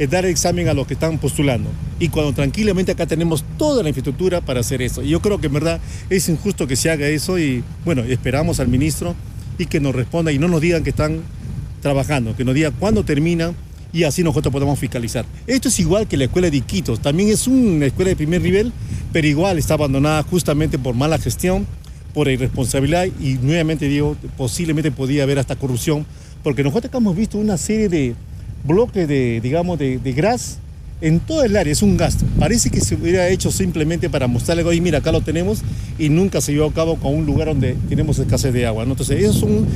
eh, 0.00 0.06
dar 0.06 0.24
examen 0.24 0.66
a 0.68 0.72
los 0.72 0.86
que 0.86 0.94
están 0.94 1.18
postulando. 1.18 1.68
Y 1.98 2.08
cuando 2.08 2.32
tranquilamente 2.32 2.92
acá 2.92 3.06
tenemos 3.06 3.44
toda 3.58 3.82
la 3.82 3.90
infraestructura 3.90 4.40
para 4.40 4.60
hacer 4.60 4.80
eso. 4.80 5.02
Y 5.02 5.10
yo 5.10 5.20
creo 5.20 5.38
que 5.38 5.48
en 5.48 5.52
verdad 5.52 5.78
es 6.08 6.26
injusto 6.30 6.66
que 6.66 6.74
se 6.74 6.90
haga 6.90 7.06
eso 7.06 7.38
y 7.38 7.62
bueno, 7.84 8.02
esperamos 8.04 8.60
al 8.60 8.68
ministro 8.68 9.14
y 9.58 9.66
que 9.66 9.78
nos 9.78 9.94
responda 9.94 10.32
y 10.32 10.38
no 10.38 10.48
nos 10.48 10.62
digan 10.62 10.82
que 10.84 10.88
están 10.90 11.20
trabajando, 11.82 12.34
que 12.34 12.46
nos 12.46 12.54
diga 12.54 12.70
cuándo 12.70 13.04
termina 13.04 13.52
y 13.92 14.04
así 14.04 14.24
nosotros 14.24 14.50
podemos 14.50 14.78
fiscalizar. 14.78 15.26
Esto 15.46 15.68
es 15.68 15.78
igual 15.80 16.08
que 16.08 16.16
la 16.16 16.24
escuela 16.24 16.48
de 16.48 16.56
Iquitos, 16.56 17.00
también 17.00 17.28
es 17.28 17.46
una 17.46 17.84
escuela 17.84 18.08
de 18.08 18.16
primer 18.16 18.40
nivel, 18.40 18.72
pero 19.12 19.26
igual 19.26 19.58
está 19.58 19.74
abandonada 19.74 20.22
justamente 20.22 20.78
por 20.78 20.94
mala 20.94 21.18
gestión, 21.18 21.66
por 22.12 22.28
irresponsabilidad 22.28 23.06
y 23.20 23.34
nuevamente 23.34 23.88
digo, 23.88 24.16
posiblemente 24.36 24.90
podía 24.90 25.22
haber 25.22 25.38
hasta 25.38 25.56
corrupción, 25.56 26.06
porque 26.42 26.62
nosotros 26.62 26.92
hemos 26.94 27.16
visto 27.16 27.38
una 27.38 27.56
serie 27.56 27.88
de 27.88 28.14
bloques 28.64 29.06
de, 29.08 29.40
digamos, 29.40 29.78
de, 29.78 29.98
de 29.98 30.12
gras 30.12 30.58
en 31.00 31.20
todo 31.20 31.44
el 31.44 31.56
área, 31.56 31.72
es 31.72 31.82
un 31.82 31.96
gasto. 31.96 32.24
Parece 32.38 32.70
que 32.70 32.80
se 32.80 32.94
hubiera 32.94 33.28
hecho 33.28 33.50
simplemente 33.50 34.10
para 34.10 34.26
mostrarle, 34.26 34.64
oye, 34.64 34.80
mira, 34.80 34.98
acá 34.98 35.12
lo 35.12 35.20
tenemos 35.22 35.62
y 35.98 36.08
nunca 36.08 36.40
se 36.40 36.52
llevó 36.52 36.66
a 36.66 36.72
cabo 36.72 36.96
con 36.96 37.14
un 37.14 37.26
lugar 37.26 37.48
donde 37.48 37.74
tenemos 37.88 38.18
escasez 38.18 38.52
de 38.52 38.66
agua. 38.66 38.84
¿no? 38.84 38.92
Entonces, 38.92 39.20
eso 39.20 39.30
es 39.30 39.42
un, 39.42 39.66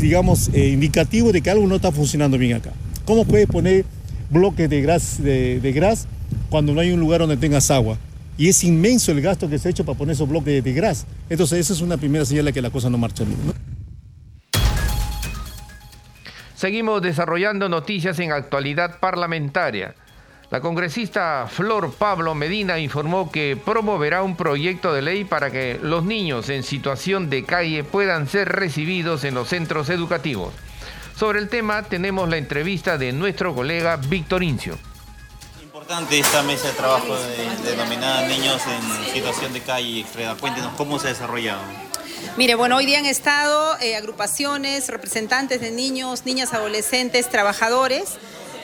digamos, 0.00 0.50
eh, 0.52 0.70
indicativo 0.70 1.32
de 1.32 1.42
que 1.42 1.50
algo 1.50 1.66
no 1.66 1.76
está 1.76 1.92
funcionando 1.92 2.38
bien 2.38 2.54
acá. 2.54 2.72
¿Cómo 3.04 3.24
puedes 3.24 3.46
poner 3.46 3.84
bloques 4.30 4.68
de 4.68 4.82
gras, 4.82 5.22
de, 5.22 5.60
de 5.60 5.72
gras 5.72 6.06
cuando 6.50 6.74
no 6.74 6.80
hay 6.80 6.90
un 6.90 7.00
lugar 7.00 7.20
donde 7.20 7.36
tengas 7.36 7.70
agua? 7.70 7.98
Y 8.38 8.48
es 8.48 8.62
inmenso 8.62 9.10
el 9.10 9.20
gasto 9.20 9.50
que 9.50 9.58
se 9.58 9.68
ha 9.68 9.70
hecho 9.72 9.84
para 9.84 9.98
poner 9.98 10.14
esos 10.14 10.28
bloques 10.28 10.54
de, 10.54 10.62
de 10.62 10.72
gras. 10.72 11.06
Entonces, 11.28 11.58
esa 11.58 11.72
es 11.72 11.80
una 11.80 11.96
primera 11.96 12.24
señal 12.24 12.44
de 12.46 12.52
que 12.52 12.62
la 12.62 12.70
cosa 12.70 12.88
no 12.88 12.96
marcha 12.96 13.24
bien. 13.24 13.36
Seguimos 16.54 17.02
desarrollando 17.02 17.68
noticias 17.68 18.18
en 18.20 18.32
actualidad 18.32 19.00
parlamentaria. 19.00 19.94
La 20.50 20.60
congresista 20.60 21.46
Flor 21.46 21.92
Pablo 21.92 22.34
Medina 22.34 22.78
informó 22.78 23.30
que 23.30 23.58
promoverá 23.62 24.22
un 24.22 24.34
proyecto 24.34 24.94
de 24.94 25.02
ley 25.02 25.24
para 25.24 25.50
que 25.50 25.78
los 25.82 26.04
niños 26.04 26.48
en 26.48 26.62
situación 26.62 27.28
de 27.28 27.44
calle 27.44 27.84
puedan 27.84 28.28
ser 28.28 28.48
recibidos 28.48 29.24
en 29.24 29.34
los 29.34 29.48
centros 29.48 29.90
educativos. 29.90 30.54
Sobre 31.16 31.40
el 31.40 31.48
tema 31.48 31.82
tenemos 31.82 32.28
la 32.28 32.38
entrevista 32.38 32.96
de 32.96 33.12
nuestro 33.12 33.54
colega 33.54 33.96
Víctor 33.96 34.42
Incio. 34.42 34.78
Importante 35.90 36.18
esta 36.18 36.42
mesa 36.42 36.66
de 36.66 36.74
trabajo 36.74 37.16
de- 37.16 37.70
denominada 37.70 38.28
Niños 38.28 38.60
en 38.66 39.14
Situación 39.14 39.54
de 39.54 39.62
Calle 39.62 39.88
y 39.88 40.00
Extrema. 40.00 40.36
Cuéntenos 40.36 40.74
cómo 40.76 40.98
se 40.98 41.06
ha 41.06 41.10
desarrollado. 41.14 41.62
Mire, 42.36 42.56
bueno, 42.56 42.76
hoy 42.76 42.84
día 42.84 42.98
han 42.98 43.06
estado 43.06 43.74
eh, 43.80 43.96
agrupaciones, 43.96 44.88
representantes 44.88 45.62
de 45.62 45.70
niños, 45.70 46.26
niñas, 46.26 46.52
adolescentes, 46.52 47.30
trabajadores, 47.30 48.18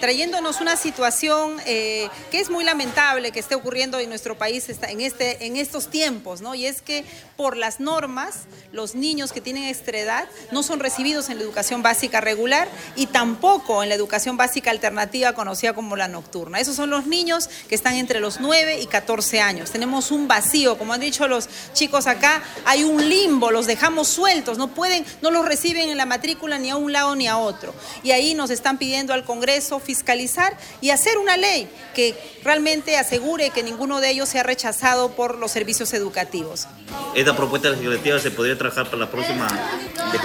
trayéndonos 0.05 0.61
una 0.61 0.77
situación 0.77 1.57
eh, 1.65 2.11
que 2.31 2.39
es 2.39 2.51
muy 2.51 2.63
lamentable 2.63 3.33
que 3.33 3.41
esté 3.41 3.55
ocurriendo 3.55 3.99
en 3.99 4.11
nuestro 4.11 4.37
país 4.37 4.69
en, 4.69 5.01
este, 5.01 5.47
en 5.47 5.57
estos 5.57 5.89
tiempos, 5.89 6.43
¿no? 6.43 6.55
Y 6.55 6.67
es 6.67 6.83
que 6.83 7.07
por 7.39 7.57
las 7.57 7.81
normas, 7.81 8.41
los 8.71 8.95
niños 8.95 9.33
que 9.33 9.41
tienen 9.41 9.65
esta 9.65 9.93
edad 9.93 10.29
no 10.53 10.63
son 10.63 10.81
recibidos 10.81 11.31
en 11.31 11.39
la 11.39 11.45
educación 11.45 11.81
básica 11.81 12.21
regular 12.21 12.69
y 12.97 13.07
tampoco 13.07 13.83
en 13.83 13.89
la 13.89 13.95
educación 13.95 14.37
básica 14.37 14.71
alternativa 14.71 15.33
conocida 15.33 15.73
como 15.73 15.97
la 15.97 16.07
nocturna. 16.07 16.61
Esos 16.61 16.77
son 16.77 16.91
los 16.91 17.07
niños 17.07 17.49
que 17.67 17.75
están 17.75 17.95
entre 17.95 18.21
los 18.21 18.41
9 18.41 18.83
y 18.83 18.87
14 18.87 19.41
años. 19.41 19.71
Tenemos 19.71 20.11
un 20.11 20.29
vacío, 20.29 20.77
como 20.77 20.93
han 20.93 21.01
dicho 21.01 21.27
los 21.29 21.49
chicos 21.73 22.07
acá, 22.07 22.43
hay 22.67 22.85
un 22.85 23.09
limbo, 23.09 23.51
los 23.51 23.67
dejamos 23.67 24.09
sueltos, 24.09 24.59
no 24.59 24.69
pueden, 24.69 25.07
no 25.23 25.31
los 25.31 25.47
reciben 25.47 25.89
en 25.89 25.97
la 25.97 26.05
matrícula 26.05 26.59
ni 26.59 26.69
a 26.69 26.77
un 26.77 26.93
lado 26.93 27.17
ni 27.17 27.27
a 27.27 27.39
otro. 27.39 27.75
Y 28.03 28.11
ahí 28.11 28.35
nos 28.35 28.51
están 28.51 28.77
pidiendo 28.77 29.15
al 29.15 29.25
Congreso 29.25 29.81
fiscalizar 29.95 30.57
y 30.81 30.91
hacer 30.91 31.19
una 31.19 31.37
ley 31.37 31.69
que 31.95 32.15
realmente 32.43 32.97
asegure 32.97 33.51
que 33.51 33.63
ninguno 33.63 34.01
de 34.01 34.11
ellos 34.11 34.29
sea 34.29 34.43
rechazado 34.43 35.13
por 35.13 35.39
los 35.39 35.53
servicios 35.53 35.95
educativos. 35.95 36.67
Esta 37.15 37.37
propuesta 37.37 37.71
legislativa 37.71 38.19
se 38.19 38.31
podría 38.31 38.59
trabajar 38.59 38.87
para 38.87 38.99
la 38.99 39.11
próxima 39.11 39.49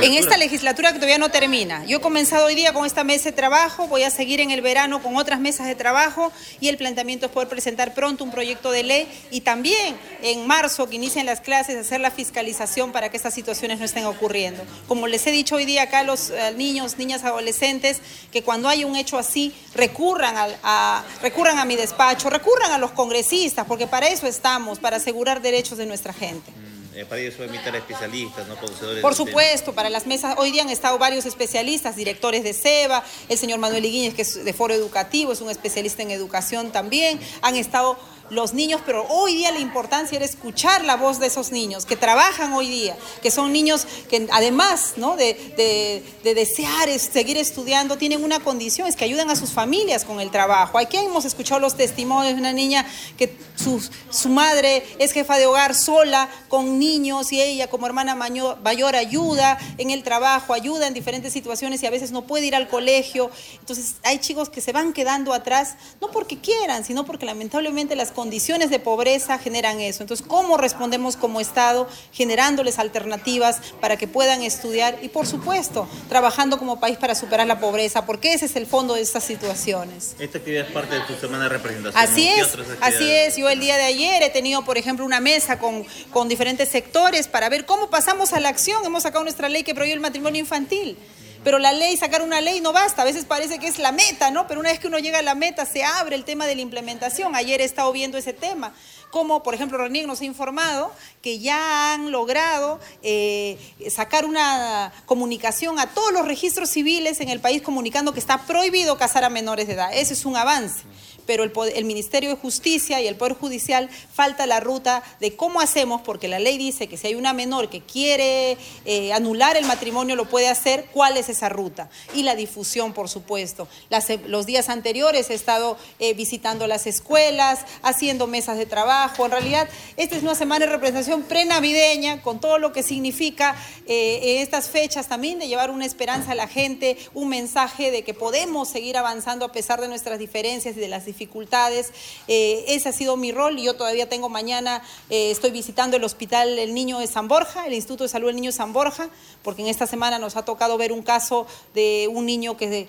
En 0.02 0.14
esta 0.16 0.38
legislatura 0.38 0.90
que 0.92 0.96
todavía 0.96 1.20
no 1.20 1.30
termina. 1.30 1.86
Yo 1.86 1.98
he 1.98 2.02
comenzado 2.02 2.48
hoy 2.48 2.56
día 2.56 2.74
con 2.74 2.86
esta 2.86 3.04
mesa 3.04 3.30
de 3.30 3.36
trabajo, 3.36 3.88
voy 3.88 4.04
a 4.04 4.10
seguir 4.10 4.40
en 4.40 4.52
el 4.52 4.62
verano 4.62 5.02
con 5.02 5.16
otras 5.18 5.40
mesas 5.40 5.68
de 5.68 5.76
trabajo 5.76 6.32
y 6.60 6.68
el 6.68 6.78
planteamiento 6.78 7.28
es 7.28 7.32
poder 7.32 7.48
presentar 7.48 7.94
pronto 7.94 8.24
un 8.24 8.32
proyecto 8.32 8.72
de 8.72 8.84
ley 8.84 9.08
y 9.32 9.42
también 9.42 9.96
en 10.24 10.48
marzo 10.48 10.90
que 10.90 10.96
inicien 10.96 11.26
las 11.26 11.42
clases 11.42 11.78
hacer 11.78 12.02
la 12.02 12.12
fiscalización 12.12 12.92
para 12.92 13.10
que 13.10 13.18
estas 13.18 13.34
situaciones 13.34 13.80
no 13.80 13.86
estén 13.86 14.06
ocurriendo. 14.06 14.64
Como 14.88 15.08
les 15.08 15.26
he 15.28 15.32
dicho 15.32 15.56
hoy 15.56 15.66
día 15.66 15.84
acá 15.84 16.00
a 16.00 16.04
los 16.04 16.32
eh, 16.32 16.54
niños, 16.58 16.98
niñas, 16.98 17.24
adolescentes, 17.24 18.02
que 18.32 18.42
cuando 18.42 18.68
hay 18.68 18.84
un 18.84 18.96
hecho 18.96 19.18
así 19.18 19.49
recurran, 19.76 20.38
al- 20.38 20.58
a, 20.64 21.04
recurran 21.22 21.58
a 21.60 21.66
mi 21.66 21.76
despacho, 21.76 22.30
recurran 22.30 22.72
a 22.72 22.78
los 22.78 22.92
congresistas, 22.92 23.66
porque 23.66 23.88
para 23.88 24.08
eso 24.08 24.28
estamos, 24.28 24.80
para 24.80 24.98
asegurar 24.98 25.42
derechos 25.42 25.78
de 25.78 25.86
nuestra 25.86 26.14
gente. 26.14 26.52
Eh, 26.96 27.06
para 27.06 27.22
eso 27.22 27.46
invitar 27.46 27.74
a 27.76 27.78
especialistas, 27.78 28.46
¿no? 28.48 28.56
Conocedores 28.58 29.02
Por 29.02 29.14
tema. 29.16 29.26
supuesto, 29.28 29.74
para 29.74 29.90
las 29.90 30.06
mesas, 30.06 30.36
hoy 30.38 30.52
día 30.52 30.64
han 30.64 30.70
estado 30.70 30.98
varios 30.98 31.26
especialistas, 31.26 31.96
directores 31.96 32.44
de 32.44 32.52
SEBA, 32.54 33.04
el 33.30 33.38
señor 33.38 33.60
Manuel 33.60 33.86
Iguíñez, 33.86 34.16
que 34.16 34.24
es 34.24 34.44
de 34.44 34.54
Foro 34.54 34.74
Educativo, 34.74 35.32
es 35.32 35.40
un 35.40 35.50
especialista 35.50 36.02
en 36.02 36.12
educación 36.12 36.72
también, 36.72 37.20
han 37.42 37.56
estado 37.56 37.98
los 38.30 38.54
niños, 38.54 38.82
pero 38.86 39.06
hoy 39.10 39.36
día 39.36 39.52
la 39.52 39.60
importancia 39.60 40.16
era 40.16 40.26
escuchar 40.26 40.84
la 40.86 40.96
voz 40.98 41.20
de 41.20 41.28
esos 41.28 41.52
niños 41.52 41.86
que 41.86 41.96
trabajan 41.96 42.54
hoy 42.54 42.68
día, 42.68 42.96
que 43.22 43.32
son 43.32 43.52
niños 43.52 43.88
que 44.10 44.28
además 44.32 44.94
¿no? 44.98 45.16
de, 45.16 45.34
de- 45.58 46.04
de 46.24 46.34
desear 46.36 46.90
es- 46.90 47.10
seguir 47.12 47.38
estudiando, 47.38 47.98
tienen 47.98 48.24
una 48.24 48.40
condición, 48.40 48.88
es 48.88 48.96
que 48.96 49.06
ayudan 49.06 49.30
a 49.30 49.36
sus 49.36 49.52
familias 49.52 50.06
con 50.06 50.20
el 50.20 50.30
trabajo. 50.32 50.78
Aquí 50.78 50.98
hemos 50.98 51.26
escuchado 51.26 51.60
los 51.60 51.76
testimonios 51.76 52.34
de 52.36 52.40
una 52.40 52.54
niña 52.54 52.86
que 53.18 53.36
su, 53.60 53.84
su 54.10 54.30
madre 54.30 54.84
es 55.00 55.12
jefa 55.12 55.38
de 55.38 55.46
hogar 55.46 55.76
sola 55.76 56.30
con 56.48 56.80
niños 56.80 57.32
y 57.32 57.42
ella 57.42 57.68
como 57.68 57.86
hermana 57.86 58.16
mayor, 58.16 58.96
ayuda 58.96 59.58
en 59.78 59.90
el 59.90 60.04
trabajo, 60.04 60.54
ayuda 60.54 60.88
en 60.88 60.94
diferentes 60.94 61.34
situaciones 61.34 61.84
y 61.84 61.86
a 61.86 61.90
veces 61.90 62.12
no 62.12 62.24
puede 62.24 62.46
ir 62.46 62.56
al 62.56 62.68
colegio. 62.68 63.30
Entonces 63.60 63.96
hay 64.04 64.20
chicos 64.20 64.50
que 64.50 64.62
se 64.62 64.72
van 64.72 64.94
quedando 64.94 65.34
atrás, 65.34 65.76
no 66.02 66.10
porque 66.12 66.40
quieran, 66.40 66.84
sino 66.84 67.06
porque 67.06 67.26
lamentablemente 67.26 67.96
las 67.96 68.12
condiciones 68.12 68.70
de 68.70 68.80
pobreza 68.80 69.38
generan 69.38 69.80
eso. 69.80 70.04
Entonces, 70.04 70.26
¿cómo 70.26 70.58
respondemos 70.58 71.18
como 71.18 71.40
Estado 71.40 71.88
generándoles 72.14 72.80
alternativas 72.80 73.60
para 73.82 73.98
que 73.98 74.08
puedan 74.08 74.42
estudiar 74.44 75.00
y, 75.02 75.10
por 75.10 75.28
supuesto, 75.28 75.88
trabajando 76.08 76.58
como 76.58 76.80
país 76.80 76.98
para 76.98 77.16
superar 77.16 77.48
la 77.48 77.60
pobreza? 77.60 78.06
Porque 78.06 78.34
ese 78.34 78.46
es 78.46 78.56
el 78.56 78.66
fondo 78.66 78.96
de 78.96 79.02
estas 79.02 79.24
situaciones. 79.24 80.16
Esta 80.20 80.38
actividad 80.38 80.68
es 80.68 80.74
parte 80.74 80.96
de 80.96 81.02
tu 81.02 81.16
semana 81.16 81.44
de 81.44 81.50
representación. 81.50 82.04
Así 82.04 82.30
¿no? 82.30 82.36
¿Qué 82.36 82.42
es, 82.42 82.78
así 82.82 83.12
es. 83.12 83.36
Yo 83.38 83.49
el 83.50 83.60
día 83.60 83.78
de 83.78 83.84
ayer 83.84 84.22
he 84.24 84.30
tenido, 84.30 84.64
por 84.64 84.78
ejemplo, 84.78 85.06
una 85.06 85.20
mesa 85.20 85.60
con, 85.60 85.86
con 86.12 86.28
diferentes 86.28 86.70
sectores 86.70 87.28
para 87.28 87.50
ver 87.50 87.66
cómo 87.66 87.90
pasamos 87.90 88.34
a 88.34 88.40
la 88.40 88.50
acción. 88.50 88.86
Hemos 88.86 89.04
sacado 89.04 89.24
nuestra 89.24 89.50
ley 89.50 89.64
que 89.64 89.76
prohíbe 89.76 89.94
el 89.94 90.00
matrimonio 90.00 90.40
infantil. 90.40 90.98
Pero 91.44 91.58
la 91.58 91.72
ley, 91.72 91.96
sacar 91.96 92.22
una 92.22 92.42
ley 92.42 92.60
no 92.60 92.74
basta. 92.74 93.02
A 93.02 93.06
veces 93.06 93.24
parece 93.24 93.60
que 93.60 93.68
es 93.68 93.80
la 93.80 93.92
meta, 93.92 94.30
¿no? 94.30 94.46
Pero 94.48 94.60
una 94.60 94.70
vez 94.70 94.80
que 94.80 94.88
uno 94.88 95.00
llega 95.00 95.20
a 95.20 95.22
la 95.22 95.36
meta, 95.36 95.66
se 95.66 95.84
abre 95.84 96.16
el 96.16 96.26
tema 96.26 96.46
de 96.46 96.56
la 96.56 96.62
implementación. 96.62 97.36
Ayer 97.36 97.62
he 97.62 97.64
estado 97.64 97.92
viendo 97.94 98.18
ese 98.18 98.34
tema. 98.34 98.74
Como, 99.10 99.42
por 99.42 99.56
ejemplo, 99.56 99.78
Renier 99.78 100.06
nos 100.06 100.22
ha 100.22 100.26
informado 100.26 100.92
que 101.22 101.40
ya 101.40 101.94
han 101.94 102.12
logrado 102.12 102.80
eh, 103.02 103.58
sacar 103.90 104.26
una 104.26 104.92
comunicación 105.06 105.80
a 105.80 105.88
todos 105.88 106.12
los 106.12 106.28
registros 106.28 106.70
civiles 106.70 107.20
en 107.22 107.30
el 107.30 107.40
país 107.40 107.62
comunicando 107.62 108.14
que 108.14 108.20
está 108.20 108.46
prohibido 108.46 108.98
casar 108.98 109.24
a 109.24 109.30
menores 109.30 109.68
de 109.68 109.74
edad. 109.74 109.90
Ese 109.94 110.14
es 110.14 110.26
un 110.26 110.36
avance 110.36 110.84
pero 111.30 111.44
el, 111.44 111.86
Ministerio 111.86 112.32
de 112.32 112.36
Justicia 112.38 113.00
y 113.02 113.08
el 113.08 113.16
Poder 113.16 113.36
Judicial 113.36 113.88
falta 114.12 114.48
la 114.48 114.60
ruta 114.60 115.04
de 115.20 115.36
cómo 115.36 115.62
hacemos, 115.62 116.02
porque 116.02 116.28
la 116.28 116.40
ley 116.40 116.58
dice 116.58 116.88
que 116.88 116.98
si 116.98 117.06
hay 117.06 117.14
una 117.14 117.34
menor 117.34 117.70
que 117.70 117.82
quiere 117.82 118.58
eh, 118.86 119.14
anular 119.14 119.56
el 119.56 119.66
matrimonio, 119.66 120.16
lo 120.16 120.28
puede 120.28 120.48
hacer, 120.50 120.88
cuál 120.92 121.18
es 121.18 121.30
esa 121.30 121.48
ruta. 121.48 121.88
Y 122.16 122.24
la 122.24 122.34
difusión, 122.34 122.94
por 122.94 123.10
supuesto. 123.10 123.68
Las- 123.92 124.10
los 124.26 124.48
días 124.48 124.70
anteriores 124.70 125.30
he 125.30 125.36
estado 125.36 125.78
eh, 126.00 126.16
visitando 126.16 126.66
las 126.66 126.88
escuelas, 126.88 127.60
haciendo 127.84 128.26
mesas 128.26 128.58
de 128.58 128.66
trabajo. 128.66 129.24
En 129.26 129.32
realidad, 129.32 129.70
esta 129.98 130.16
es 130.16 130.24
una 130.24 130.34
semana 130.34 130.66
de 130.66 130.72
representación 130.72 131.22
prenavideña, 131.22 132.24
con 132.24 132.40
todo 132.40 132.58
lo 132.58 132.74
que 132.74 132.82
significa 132.82 133.56
eh, 133.86 134.42
estas 134.42 134.68
fechas 134.68 135.08
también 135.08 135.38
de 135.38 135.48
llevar 135.48 135.70
una 135.70 135.86
esperanza 135.86 136.32
a 136.32 136.36
la 136.36 136.48
gente, 136.48 136.98
un 137.14 137.30
mensaje 137.30 137.92
de 137.92 138.02
que 138.02 138.16
podemos 138.16 138.68
seguir 138.68 138.98
avanzando 138.98 139.46
a 139.46 139.52
pesar 139.52 139.80
de 139.80 139.88
nuestras 139.88 140.18
diferencias 140.18 140.76
y 140.76 140.80
de 140.80 140.88
las 140.88 141.06
diferencias 141.06 141.19
dificultades. 141.20 141.92
Eh, 142.28 142.64
ese 142.70 142.90
ha 142.90 142.94
sido 142.94 143.18
mi 143.18 143.34
rol 143.34 143.60
y 143.60 143.64
yo 143.64 143.76
todavía 143.76 144.08
tengo 144.08 144.30
mañana, 144.30 144.82
eh, 145.10 145.32
estoy 145.32 145.52
visitando 145.52 145.98
el 145.98 146.04
hospital 146.06 146.58
El 146.58 146.74
Niño 146.74 147.00
de 147.00 147.08
San 147.08 147.28
Borja, 147.28 147.68
el 147.68 147.74
Instituto 147.74 148.06
de 148.06 148.10
Salud 148.10 148.28
del 148.28 148.38
Niño 148.38 148.52
de 148.52 148.58
San 148.58 148.72
Borja, 148.72 149.10
porque 149.44 149.62
en 149.62 149.68
esta 149.68 149.86
semana 149.86 150.18
nos 150.18 150.38
ha 150.38 150.46
tocado 150.46 150.78
ver 150.78 150.94
un 150.94 151.02
caso 151.02 151.46
de 151.74 152.10
un 152.10 152.26
niño 152.26 152.56
que, 152.56 152.88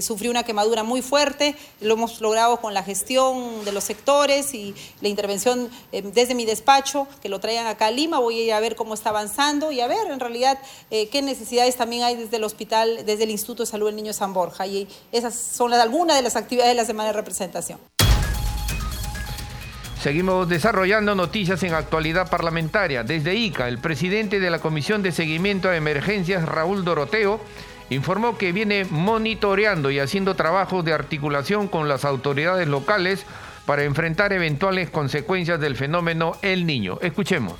sufrió 0.00 0.30
una 0.30 0.44
quemadura 0.44 0.82
muy 0.82 1.02
fuerte. 1.02 1.54
Lo 1.80 1.94
hemos 1.94 2.20
logrado 2.20 2.60
con 2.60 2.72
la 2.72 2.82
gestión 2.82 3.64
de 3.64 3.72
los 3.72 3.84
sectores 3.84 4.54
y 4.54 4.74
la 5.00 5.08
intervención 5.08 5.70
eh, 5.92 6.02
desde 6.02 6.34
mi 6.34 6.46
despacho, 6.46 7.06
que 7.20 7.28
lo 7.28 7.40
traigan 7.40 7.66
acá 7.66 7.86
a 7.86 7.90
Lima. 7.90 8.18
Voy 8.18 8.40
a 8.40 8.44
ir 8.44 8.52
a 8.52 8.60
ver 8.60 8.76
cómo 8.76 8.94
está 8.94 9.10
avanzando 9.10 9.72
y 9.72 9.80
a 9.80 9.86
ver 9.86 10.10
en 10.10 10.20
realidad 10.20 10.58
qué 10.88 11.20
necesidades 11.22 11.76
también 11.76 12.04
hay 12.04 12.16
desde 12.16 12.36
el 12.36 12.44
hospital, 12.44 13.04
desde 13.04 13.24
el 13.24 13.30
Instituto 13.30 13.62
de 13.62 13.66
Salud 13.66 13.86
del 13.86 13.96
Niño 13.96 14.08
de 14.08 14.14
San 14.14 14.32
Borja. 14.32 14.66
Y 14.66 14.88
esas 15.12 15.34
son 15.34 15.72
algunas 15.74 16.16
de 16.16 16.22
las 16.22 16.36
actividades 16.36 16.70
de 16.70 16.76
la 16.76 16.84
semana 16.84 17.08
de 17.08 17.14
representación. 17.14 17.57
Seguimos 20.02 20.48
desarrollando 20.48 21.16
noticias 21.16 21.60
en 21.64 21.74
actualidad 21.74 22.30
parlamentaria. 22.30 23.02
Desde 23.02 23.34
ICA, 23.34 23.68
el 23.68 23.78
presidente 23.78 24.38
de 24.38 24.48
la 24.48 24.60
Comisión 24.60 25.02
de 25.02 25.10
Seguimiento 25.10 25.68
a 25.68 25.76
Emergencias, 25.76 26.48
Raúl 26.48 26.84
Doroteo, 26.84 27.40
informó 27.90 28.38
que 28.38 28.52
viene 28.52 28.84
monitoreando 28.84 29.90
y 29.90 29.98
haciendo 29.98 30.36
trabajos 30.36 30.84
de 30.84 30.92
articulación 30.92 31.66
con 31.66 31.88
las 31.88 32.04
autoridades 32.04 32.68
locales 32.68 33.24
para 33.66 33.82
enfrentar 33.82 34.32
eventuales 34.32 34.88
consecuencias 34.88 35.60
del 35.60 35.74
fenómeno 35.74 36.36
El 36.42 36.64
Niño. 36.64 36.98
Escuchemos. 37.02 37.54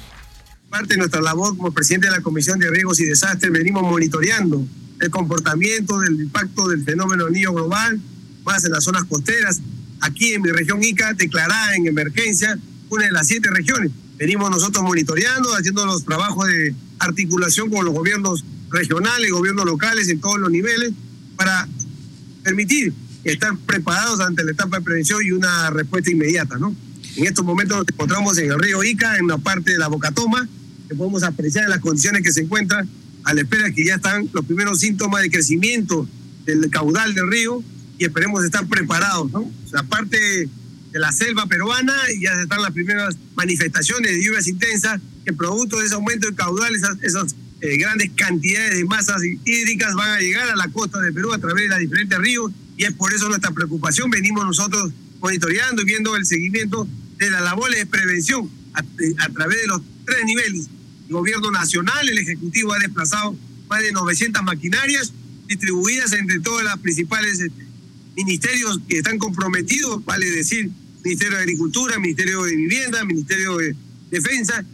Parte 0.70 0.94
de 0.94 0.98
nuestra 0.98 1.20
labor 1.20 1.56
como 1.56 1.72
presidente 1.72 2.06
de 2.06 2.12
la 2.12 2.22
Comisión 2.22 2.58
de 2.60 2.70
Riesgos 2.70 3.00
y 3.00 3.04
Desastres, 3.06 3.50
venimos 3.50 3.82
monitoreando 3.82 4.64
el 5.00 5.10
comportamiento 5.10 5.98
del 6.00 6.20
impacto 6.20 6.68
del 6.68 6.84
fenómeno 6.84 7.26
El 7.26 7.32
Niño 7.32 7.52
global, 7.52 8.00
más 8.44 8.64
en 8.64 8.72
las 8.72 8.84
zonas 8.84 9.04
costeras 9.04 9.60
aquí 10.00 10.34
en 10.34 10.42
mi 10.42 10.50
región 10.50 10.82
Ica, 10.82 11.12
declarada 11.14 11.74
en 11.76 11.86
emergencia, 11.86 12.58
una 12.90 13.04
de 13.06 13.12
las 13.12 13.26
siete 13.26 13.50
regiones. 13.50 13.90
Venimos 14.16 14.50
nosotros 14.50 14.82
monitoreando, 14.82 15.54
haciendo 15.54 15.86
los 15.86 16.04
trabajos 16.04 16.46
de 16.46 16.74
articulación 16.98 17.70
con 17.70 17.84
los 17.84 17.94
gobiernos 17.94 18.44
regionales, 18.70 19.30
gobiernos 19.30 19.64
locales 19.64 20.08
en 20.08 20.20
todos 20.20 20.38
los 20.38 20.50
niveles, 20.50 20.92
para 21.36 21.68
permitir 22.42 22.92
estar 23.24 23.56
preparados 23.58 24.20
ante 24.20 24.44
la 24.44 24.52
etapa 24.52 24.78
de 24.78 24.84
prevención 24.84 25.20
y 25.24 25.30
una 25.32 25.70
respuesta 25.70 26.10
inmediata, 26.10 26.56
¿no? 26.56 26.74
En 27.16 27.26
estos 27.26 27.44
momentos 27.44 27.78
nos 27.78 27.86
encontramos 27.88 28.38
en 28.38 28.50
el 28.50 28.58
río 28.58 28.82
Ica, 28.82 29.16
en 29.16 29.26
la 29.26 29.38
parte 29.38 29.72
de 29.72 29.78
la 29.78 29.88
Bocatoma, 29.88 30.48
que 30.88 30.94
podemos 30.94 31.22
apreciar 31.22 31.68
las 31.68 31.80
condiciones 31.80 32.22
que 32.22 32.32
se 32.32 32.42
encuentran, 32.42 32.88
a 33.24 33.34
la 33.34 33.42
espera 33.42 33.70
que 33.72 33.84
ya 33.84 33.96
están 33.96 34.28
los 34.32 34.44
primeros 34.44 34.80
síntomas 34.80 35.22
de 35.22 35.30
crecimiento 35.30 36.08
del 36.46 36.70
caudal 36.70 37.14
del 37.14 37.30
río, 37.30 37.62
y 37.98 38.04
esperemos 38.04 38.44
estar 38.44 38.66
preparados, 38.66 39.30
¿no? 39.32 39.50
Aparte 39.74 40.48
de 40.92 40.98
la 40.98 41.12
selva 41.12 41.46
peruana, 41.46 41.94
ya 42.20 42.32
están 42.40 42.62
las 42.62 42.72
primeras 42.72 43.16
manifestaciones 43.34 44.12
de 44.12 44.24
lluvias 44.24 44.46
intensas 44.46 45.00
que 45.24 45.32
producto 45.32 45.78
de 45.78 45.86
ese 45.86 45.94
aumento 45.96 46.28
de 46.28 46.34
caudal, 46.34 46.74
esas, 46.74 47.34
eh, 47.60 47.76
grandes 47.76 48.10
cantidades 48.14 48.76
de 48.76 48.84
masas 48.84 49.20
hídricas 49.44 49.92
van 49.94 50.10
a 50.10 50.20
llegar 50.20 50.48
a 50.48 50.56
la 50.56 50.68
costa 50.68 51.00
de 51.00 51.12
Perú 51.12 51.32
a 51.32 51.38
través 51.38 51.64
de 51.64 51.68
los 51.68 51.78
diferentes 51.80 52.18
ríos 52.18 52.52
y 52.76 52.84
es 52.84 52.92
por 52.92 53.12
eso 53.12 53.28
nuestra 53.28 53.50
preocupación. 53.50 54.10
Venimos 54.10 54.44
nosotros 54.44 54.92
monitoreando 55.20 55.82
y 55.82 55.84
viendo 55.84 56.14
el 56.14 56.24
seguimiento 56.24 56.86
de 57.16 57.30
las 57.30 57.42
labores 57.42 57.80
de 57.80 57.86
prevención 57.86 58.48
a, 58.74 58.78
a 59.24 59.28
través 59.30 59.60
de 59.62 59.66
los 59.66 59.82
tres 60.06 60.24
niveles. 60.24 60.68
El 61.08 61.14
gobierno 61.14 61.50
nacional, 61.50 62.08
el 62.08 62.18
Ejecutivo 62.18 62.72
ha 62.72 62.78
desplazado 62.78 63.36
más 63.68 63.82
de 63.82 63.90
900 63.90 64.42
maquinarias 64.44 65.12
distribuidas 65.48 66.12
entre 66.12 66.38
todas 66.40 66.64
las 66.64 66.78
principales 66.78 67.40
este, 67.40 67.67
ministerios 68.18 68.80
que 68.88 68.98
están 68.98 69.16
comprometidos, 69.16 70.04
vale 70.04 70.26
decir, 70.26 70.68
Ministerio 71.04 71.36
de 71.36 71.42
Agricultura, 71.44 71.98
Ministerio 72.00 72.42
de 72.42 72.56
Vivienda, 72.56 73.04
Ministerio 73.04 73.56
de 73.58 73.76
Defensa 74.10 74.64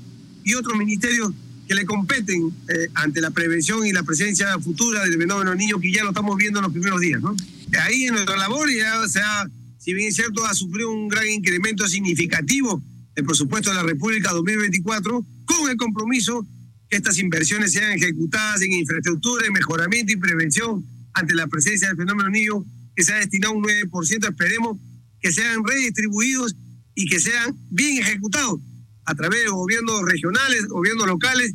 y 0.42 0.54
otros 0.54 0.78
ministerios 0.78 1.30
que 1.68 1.74
le 1.74 1.84
competen 1.84 2.54
eh, 2.68 2.88
ante 2.94 3.20
la 3.20 3.30
prevención 3.30 3.86
y 3.86 3.92
la 3.92 4.02
presencia 4.02 4.58
futura 4.60 5.04
del 5.04 5.18
fenómeno 5.18 5.54
niño 5.54 5.78
que 5.78 5.92
ya 5.92 6.02
lo 6.04 6.10
estamos 6.10 6.36
viendo 6.36 6.58
en 6.58 6.64
los 6.64 6.72
primeros 6.72 7.00
días. 7.00 7.20
¿no? 7.20 7.36
Ahí 7.82 8.04
en 8.04 8.14
nuestra 8.14 8.36
labor 8.36 8.70
ya 8.70 9.06
se 9.08 9.20
ha, 9.20 9.46
si 9.78 9.92
bien 9.92 10.08
es 10.08 10.16
cierto, 10.16 10.44
ha 10.46 10.54
sufrido 10.54 10.90
un 10.90 11.08
gran 11.08 11.28
incremento 11.28 11.86
significativo 11.86 12.82
del 13.14 13.26
presupuesto 13.26 13.70
de 13.70 13.76
la 13.76 13.82
República 13.82 14.32
2024 14.32 15.26
con 15.44 15.70
el 15.70 15.76
compromiso 15.76 16.46
que 16.88 16.96
estas 16.96 17.18
inversiones 17.18 17.72
sean 17.72 17.92
ejecutadas 17.92 18.62
en 18.62 18.72
infraestructura, 18.72 19.46
en 19.46 19.52
mejoramiento 19.52 20.12
y 20.12 20.16
prevención 20.16 20.82
ante 21.12 21.34
la 21.34 21.46
presencia 21.46 21.88
del 21.88 21.98
fenómeno 21.98 22.30
niño 22.30 22.64
que 22.94 23.04
se 23.04 23.12
ha 23.12 23.16
destinado 23.16 23.54
un 23.54 23.64
9%, 23.64 24.28
esperemos 24.28 24.78
que 25.20 25.32
sean 25.32 25.64
redistribuidos 25.64 26.54
y 26.94 27.06
que 27.06 27.18
sean 27.18 27.56
bien 27.70 27.98
ejecutados 27.98 28.60
a 29.04 29.14
través 29.14 29.44
de 29.44 29.50
gobiernos 29.50 30.02
regionales, 30.02 30.66
gobiernos 30.66 31.06
locales 31.06 31.54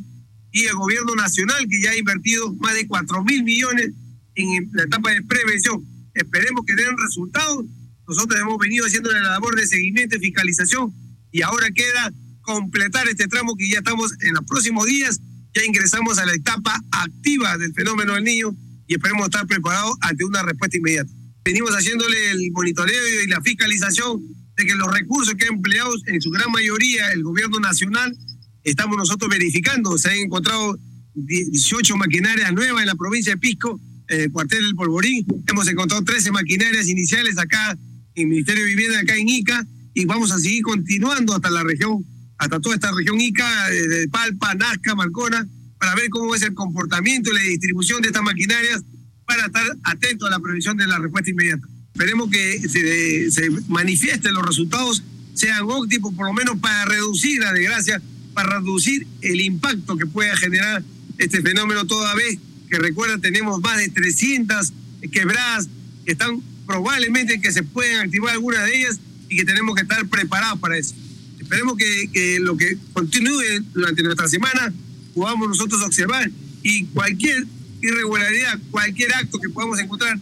y 0.52 0.66
el 0.66 0.74
gobierno 0.74 1.14
nacional 1.14 1.66
que 1.68 1.80
ya 1.80 1.90
ha 1.90 1.96
invertido 1.96 2.52
más 2.56 2.74
de 2.74 2.86
4 2.86 3.24
mil 3.24 3.42
millones 3.44 3.90
en 4.34 4.70
la 4.72 4.84
etapa 4.84 5.12
de 5.12 5.22
prevención. 5.22 5.84
Esperemos 6.14 6.64
que 6.66 6.74
den 6.74 6.96
resultados. 6.98 7.64
Nosotros 8.06 8.40
hemos 8.40 8.58
venido 8.58 8.86
haciendo 8.86 9.12
la 9.12 9.20
labor 9.20 9.54
de 9.56 9.66
seguimiento 9.66 10.16
y 10.16 10.20
fiscalización 10.20 10.92
y 11.30 11.42
ahora 11.42 11.70
queda 11.70 12.12
completar 12.42 13.08
este 13.08 13.28
tramo 13.28 13.54
que 13.56 13.68
ya 13.68 13.78
estamos 13.78 14.12
en 14.20 14.34
los 14.34 14.44
próximos 14.44 14.86
días. 14.86 15.20
Ya 15.54 15.64
ingresamos 15.64 16.18
a 16.18 16.26
la 16.26 16.34
etapa 16.34 16.76
activa 16.90 17.56
del 17.56 17.72
fenómeno 17.72 18.14
del 18.14 18.24
niño 18.24 18.56
y 18.86 18.94
esperemos 18.94 19.26
estar 19.26 19.46
preparados 19.46 19.94
ante 20.00 20.24
una 20.24 20.42
respuesta 20.42 20.76
inmediata 20.76 21.12
venimos 21.44 21.70
haciéndole 21.70 22.30
el 22.32 22.50
monitoreo 22.52 23.22
y 23.24 23.28
la 23.28 23.40
fiscalización 23.40 24.22
de 24.56 24.66
que 24.66 24.74
los 24.74 24.92
recursos 24.92 25.34
que 25.34 25.44
ha 25.44 25.48
empleado 25.48 25.92
en 26.06 26.20
su 26.20 26.30
gran 26.30 26.50
mayoría 26.50 27.12
el 27.12 27.22
gobierno 27.22 27.58
nacional, 27.60 28.16
estamos 28.62 28.96
nosotros 28.96 29.30
verificando. 29.30 29.96
Se 29.98 30.10
han 30.10 30.18
encontrado 30.18 30.78
18 31.14 31.96
maquinarias 31.96 32.52
nuevas 32.52 32.82
en 32.82 32.88
la 32.88 32.94
provincia 32.94 33.32
de 33.32 33.38
Pisco, 33.38 33.80
en 34.08 34.20
el 34.22 34.32
cuartel 34.32 34.62
del 34.62 34.74
Polvorín. 34.74 35.26
Hemos 35.46 35.68
encontrado 35.68 36.04
13 36.04 36.30
maquinarias 36.32 36.88
iniciales 36.88 37.38
acá 37.38 37.72
en 38.14 38.22
el 38.22 38.26
Ministerio 38.28 38.64
de 38.64 38.70
Vivienda, 38.70 39.00
acá 39.00 39.16
en 39.16 39.28
Ica, 39.28 39.66
y 39.94 40.04
vamos 40.04 40.30
a 40.30 40.38
seguir 40.38 40.62
continuando 40.62 41.34
hasta 41.34 41.50
la 41.50 41.62
región, 41.62 42.04
hasta 42.38 42.60
toda 42.60 42.74
esta 42.74 42.92
región 42.92 43.20
Ica, 43.20 43.68
de 43.70 44.08
Palpa, 44.08 44.54
Nazca, 44.54 44.94
Marcona, 44.94 45.46
para 45.78 45.94
ver 45.94 46.10
cómo 46.10 46.34
es 46.34 46.42
el 46.42 46.54
comportamiento 46.54 47.30
y 47.30 47.34
la 47.34 47.40
distribución 47.40 48.02
de 48.02 48.08
estas 48.08 48.22
maquinarias 48.22 48.82
para 49.30 49.46
estar 49.46 49.64
atentos 49.84 50.26
a 50.26 50.32
la 50.32 50.40
previsión 50.40 50.76
de 50.76 50.88
la 50.88 50.98
respuesta 50.98 51.30
inmediata. 51.30 51.64
Esperemos 51.92 52.28
que 52.30 52.68
se, 52.68 53.30
se 53.30 53.48
manifiesten 53.68 54.34
los 54.34 54.44
resultados, 54.44 55.04
sean 55.34 55.62
óptimos 55.62 56.12
por 56.14 56.26
lo 56.26 56.32
menos 56.32 56.58
para 56.58 56.84
reducir 56.86 57.38
la 57.38 57.52
desgracia, 57.52 58.02
para 58.34 58.58
reducir 58.58 59.06
el 59.22 59.40
impacto 59.40 59.96
que 59.96 60.06
pueda 60.06 60.36
generar 60.36 60.82
este 61.16 61.42
fenómeno 61.42 61.86
toda 61.86 62.12
vez 62.16 62.40
que 62.68 62.78
recuerda 62.78 63.18
tenemos 63.18 63.60
más 63.60 63.76
de 63.76 63.88
300 63.88 64.72
quebradas 65.12 65.68
que 66.04 66.12
están 66.12 66.42
probablemente 66.66 67.40
que 67.40 67.52
se 67.52 67.62
pueden 67.62 68.00
activar 68.00 68.32
algunas 68.32 68.64
de 68.66 68.80
ellas 68.80 68.98
y 69.28 69.36
que 69.36 69.44
tenemos 69.44 69.76
que 69.76 69.82
estar 69.82 70.04
preparados 70.08 70.58
para 70.58 70.76
eso. 70.76 70.96
Esperemos 71.38 71.76
que, 71.76 72.10
que 72.12 72.40
lo 72.40 72.56
que 72.56 72.76
continúe 72.92 73.62
durante 73.72 74.02
nuestra 74.02 74.26
semana 74.26 74.72
podamos 75.14 75.46
nosotros 75.46 75.80
observar 75.82 76.28
y 76.64 76.86
cualquier 76.86 77.46
irregularidad, 77.80 78.58
cualquier 78.70 79.14
acto 79.14 79.38
que 79.38 79.48
podamos 79.48 79.78
encontrar, 79.80 80.16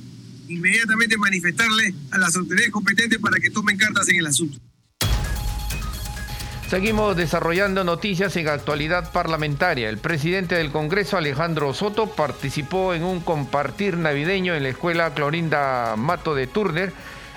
inmediatamente 0.49 1.17
manifestarle 1.17 1.95
a 2.11 2.19
las 2.19 2.37
autoridades 2.37 2.71
competentes 2.71 3.19
para 3.19 3.39
que 3.39 3.51
tomen 3.51 3.77
cartas 3.77 4.09
en 4.09 4.17
el 4.17 4.27
asunto. 4.27 4.59
Seguimos 6.69 7.17
desarrollando 7.17 7.83
noticias 7.83 8.37
en 8.37 8.49
actualidad 8.49 9.11
parlamentaria. 9.11 9.89
El 9.89 9.97
presidente 9.97 10.55
del 10.55 10.71
Congreso, 10.71 11.17
Alejandro 11.17 11.73
Soto, 11.73 12.11
participó 12.11 12.93
en 12.93 13.05
un 13.05 13.21
compartir 13.21 13.97
navideño 13.97 14.55
en 14.55 14.65
la 14.65 14.69
escuela 14.69 15.15
Clorinda 15.15 15.97
Mato 15.97 16.35
de 16.35 16.47
Turner, 16.47 16.93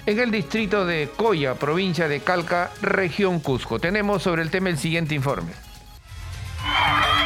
en 0.06 0.20
el 0.20 0.32
distrito 0.32 0.86
de 0.86 1.10
Coya, 1.16 1.56
provincia 1.56 2.10
de 2.10 2.20
Calca, 2.20 2.72
región 2.82 3.40
Cusco. 3.40 3.80
Tenemos 3.80 4.22
sobre 4.22 4.42
el 4.42 4.50
tema 4.50 4.70
el 4.70 4.78
siguiente 4.78 5.16
informe. 5.16 5.54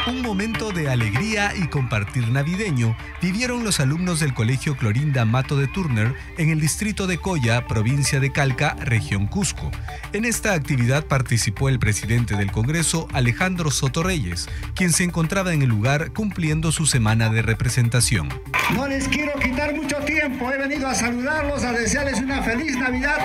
Un 0.06 0.22
momento 0.22 0.70
de 0.70 0.88
alegría 0.88 1.52
y 1.56 1.66
compartir 1.66 2.28
navideño 2.28 2.96
vivieron 3.20 3.64
los 3.64 3.80
alumnos 3.80 4.20
del 4.20 4.34
Colegio 4.34 4.76
Clorinda 4.76 5.24
Mato 5.24 5.56
de 5.56 5.66
Turner 5.66 6.14
en 6.38 6.50
el 6.50 6.60
distrito 6.60 7.08
de 7.08 7.18
Coya, 7.18 7.66
provincia 7.66 8.20
de 8.20 8.30
Calca, 8.30 8.76
región 8.78 9.26
Cusco. 9.26 9.72
En 10.12 10.24
esta 10.24 10.52
actividad 10.52 11.06
participó 11.06 11.68
el 11.68 11.80
presidente 11.80 12.36
del 12.36 12.52
Congreso, 12.52 13.08
Alejandro 13.12 13.72
Soto 13.72 14.04
Reyes, 14.04 14.48
quien 14.76 14.92
se 14.92 15.02
encontraba 15.02 15.52
en 15.52 15.62
el 15.62 15.68
lugar 15.68 16.12
cumpliendo 16.12 16.70
su 16.70 16.86
semana 16.86 17.28
de 17.28 17.42
representación. 17.42 18.28
No 18.74 18.86
les 18.86 19.08
quiero 19.08 19.32
quitar 19.40 19.74
mucho 19.74 19.96
tiempo, 19.98 20.52
he 20.52 20.56
venido 20.56 20.86
a 20.86 20.94
saludarlos, 20.94 21.64
a 21.64 21.72
desearles 21.72 22.20
una 22.20 22.42
feliz 22.42 22.76
Navidad. 22.76 23.18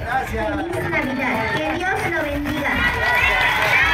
Gracias. 0.00 0.46
Feliz 0.54 0.90
Navidad, 0.90 1.54
que 1.56 1.78
Dios 1.78 2.10
lo 2.12 2.22
bendiga. 2.22 3.85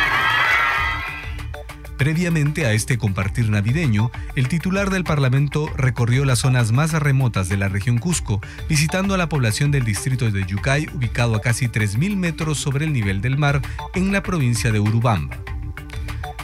Previamente 2.02 2.66
a 2.66 2.72
este 2.72 2.98
compartir 2.98 3.48
navideño, 3.48 4.10
el 4.34 4.48
titular 4.48 4.90
del 4.90 5.04
Parlamento 5.04 5.70
recorrió 5.76 6.24
las 6.24 6.40
zonas 6.40 6.72
más 6.72 6.92
remotas 6.94 7.48
de 7.48 7.56
la 7.56 7.68
región 7.68 7.98
Cusco, 7.98 8.40
visitando 8.68 9.14
a 9.14 9.18
la 9.18 9.28
población 9.28 9.70
del 9.70 9.84
distrito 9.84 10.28
de 10.28 10.44
Yucay, 10.44 10.88
ubicado 10.96 11.36
a 11.36 11.40
casi 11.40 11.68
3.000 11.68 12.16
metros 12.16 12.58
sobre 12.58 12.86
el 12.86 12.92
nivel 12.92 13.20
del 13.20 13.38
mar, 13.38 13.62
en 13.94 14.10
la 14.10 14.20
provincia 14.20 14.72
de 14.72 14.80
Urubamba. 14.80 15.51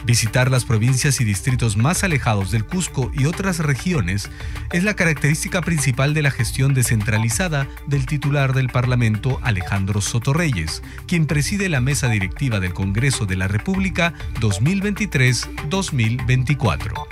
Visitar 0.09 0.49
las 0.49 0.65
provincias 0.65 1.21
y 1.21 1.23
distritos 1.23 1.77
más 1.77 2.03
alejados 2.03 2.49
del 2.49 2.65
Cusco 2.65 3.11
y 3.13 3.27
otras 3.27 3.59
regiones 3.59 4.27
es 4.73 4.83
la 4.83 4.95
característica 4.95 5.61
principal 5.61 6.15
de 6.15 6.23
la 6.23 6.31
gestión 6.31 6.73
descentralizada 6.73 7.67
del 7.85 8.07
titular 8.07 8.53
del 8.53 8.69
Parlamento, 8.69 9.39
Alejandro 9.43 10.01
Sotorreyes, 10.01 10.81
quien 11.05 11.27
preside 11.27 11.69
la 11.69 11.79
mesa 11.79 12.09
directiva 12.09 12.59
del 12.59 12.73
Congreso 12.73 13.27
de 13.27 13.35
la 13.35 13.47
República 13.47 14.15
2023-2024. 14.39 17.05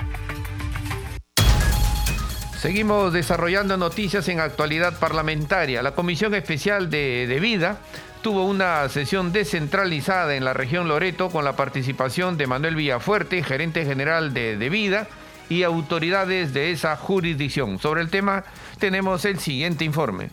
Seguimos 2.60 3.14
desarrollando 3.14 3.78
noticias 3.78 4.28
en 4.28 4.40
actualidad 4.40 4.98
parlamentaria. 4.98 5.84
La 5.84 5.94
Comisión 5.94 6.34
Especial 6.34 6.90
de, 6.90 7.28
de 7.28 7.40
Vida 7.40 7.80
tuvo 8.28 8.44
una 8.44 8.90
sesión 8.90 9.32
descentralizada 9.32 10.36
en 10.36 10.44
la 10.44 10.52
región 10.52 10.90
Loreto 10.90 11.30
con 11.30 11.46
la 11.46 11.56
participación 11.56 12.36
de 12.36 12.46
Manuel 12.46 12.76
Villafuerte, 12.76 13.42
gerente 13.42 13.86
general 13.86 14.34
de, 14.34 14.58
de 14.58 14.70
Vida, 14.70 15.08
y 15.48 15.63
autoridades 15.63 16.54
de 16.54 16.72
esa 16.72 16.98
jurisdicción. 16.98 17.80
Sobre 17.80 18.02
el 18.02 18.10
tema 18.10 18.44
tenemos 18.80 19.24
el 19.24 19.40
siguiente 19.40 19.86
informe 19.86 20.30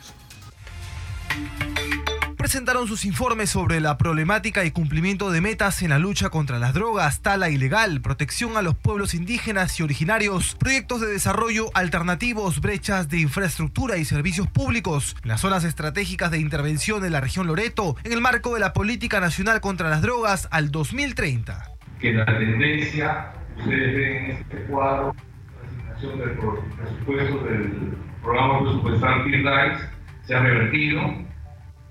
presentaron 2.45 2.87
sus 2.87 3.07
informes 3.07 3.49
sobre 3.49 3.81
la 3.81 3.97
problemática 3.97 4.67
y 4.67 4.71
cumplimiento 4.71 5.31
de 5.31 5.41
metas 5.41 5.81
en 5.81 5.89
la 5.89 5.99
lucha 5.99 6.29
contra 6.29 6.59
las 6.59 6.75
drogas, 6.75 7.23
tala 7.23 7.49
ilegal, 7.49 8.03
protección 8.03 8.59
a 8.59 8.61
los 8.63 8.75
pueblos 8.75 9.15
indígenas 9.15 9.81
y 9.81 9.83
originarios, 9.83 10.55
proyectos 10.55 11.01
de 11.01 11.07
desarrollo 11.07 11.71
alternativos, 11.73 12.61
brechas 12.61 13.09
de 13.09 13.21
infraestructura 13.21 13.97
y 13.97 14.05
servicios 14.05 14.47
públicos 14.47 15.17
las 15.25 15.41
zonas 15.41 15.65
estratégicas 15.65 16.31
de 16.31 16.39
intervención 16.39 17.01
de 17.01 17.09
la 17.09 17.23
región 17.23 17.47
Loreto 17.47 17.97
en 18.05 18.13
el 18.13 18.21
marco 18.21 18.53
de 18.53 18.61
la 18.61 18.75
Política 18.75 19.21
Nacional 19.21 19.63
contra 19.63 19.89
las 19.89 20.03
Drogas 20.03 20.47
al 20.51 20.71
2030. 20.71 21.71
Que 21.99 22.13
la 22.13 22.27
tendencia, 22.27 23.33
ustedes 23.57 23.95
ven 23.97 24.25
en 24.25 24.31
este 24.33 24.57
cuadro, 24.65 25.17
la 25.17 25.95
asignación 25.95 26.19
del 26.19 26.31
presupuesto 26.77 27.39
del 27.47 27.97
programa 28.23 28.61
presupuestal 28.61 29.25
Rights, 29.25 29.89
se 30.27 30.35
ha 30.35 30.41
revertido 30.41 31.25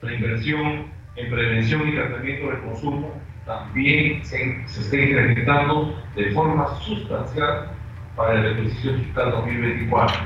la 0.04 0.14
inversión 0.14 0.86
en 1.16 1.32
prevención 1.32 1.88
y 1.88 1.94
tratamiento 1.94 2.50
del 2.50 2.62
consumo 2.62 3.14
también 3.46 4.24
se, 4.24 4.64
está 4.66 4.98
incrementando 4.98 5.98
de 6.16 6.32
forma 6.32 6.76
sustancial 6.80 7.70
para 8.16 8.40
el 8.40 8.46
ejercicio 8.54 8.96
fiscal 8.98 9.32
2024. 9.32 10.22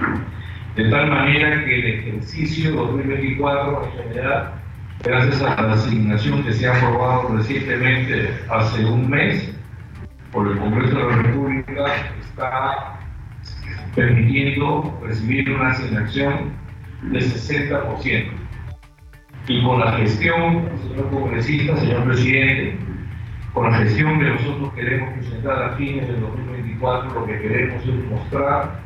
De 0.76 0.90
tal 0.90 1.10
manera 1.10 1.66
que 1.66 1.80
el 1.80 1.86
ejercicio 2.00 2.72
2024 2.72 3.86
en 3.86 4.04
general, 4.04 4.54
gracias 5.04 5.42
a 5.42 5.62
la 5.62 5.74
asignación 5.74 6.44
que 6.44 6.54
se 6.54 6.68
ha 6.68 6.78
aprobado 6.78 7.36
recientemente 7.36 8.30
hace 8.50 8.86
un 8.86 9.10
mes 9.10 9.56
por 10.32 10.48
el 10.48 10.58
Congreso 10.58 10.98
de 10.98 11.04
la 11.04 11.22
República, 11.24 11.86
está 12.20 13.00
permitiendo 13.96 15.00
recibir 15.04 15.50
una 15.50 15.70
asignación 15.70 16.52
de 17.02 17.20
60% 17.20 18.47
y 19.48 19.64
con 19.64 19.80
la 19.80 19.94
gestión, 19.94 20.70
señor 20.82 21.10
congresista, 21.10 21.78
señor 21.78 22.04
presidente, 22.04 22.78
con 23.54 23.72
la 23.72 23.78
gestión 23.78 24.20
que 24.20 24.26
nosotros 24.26 24.74
queremos 24.74 25.14
presentar 25.14 25.64
a 25.64 25.76
fines 25.78 26.08
del 26.08 26.20
2024, 26.20 27.14
lo 27.14 27.26
que 27.26 27.40
queremos 27.40 27.82
es 27.84 28.12
mostrar 28.12 28.82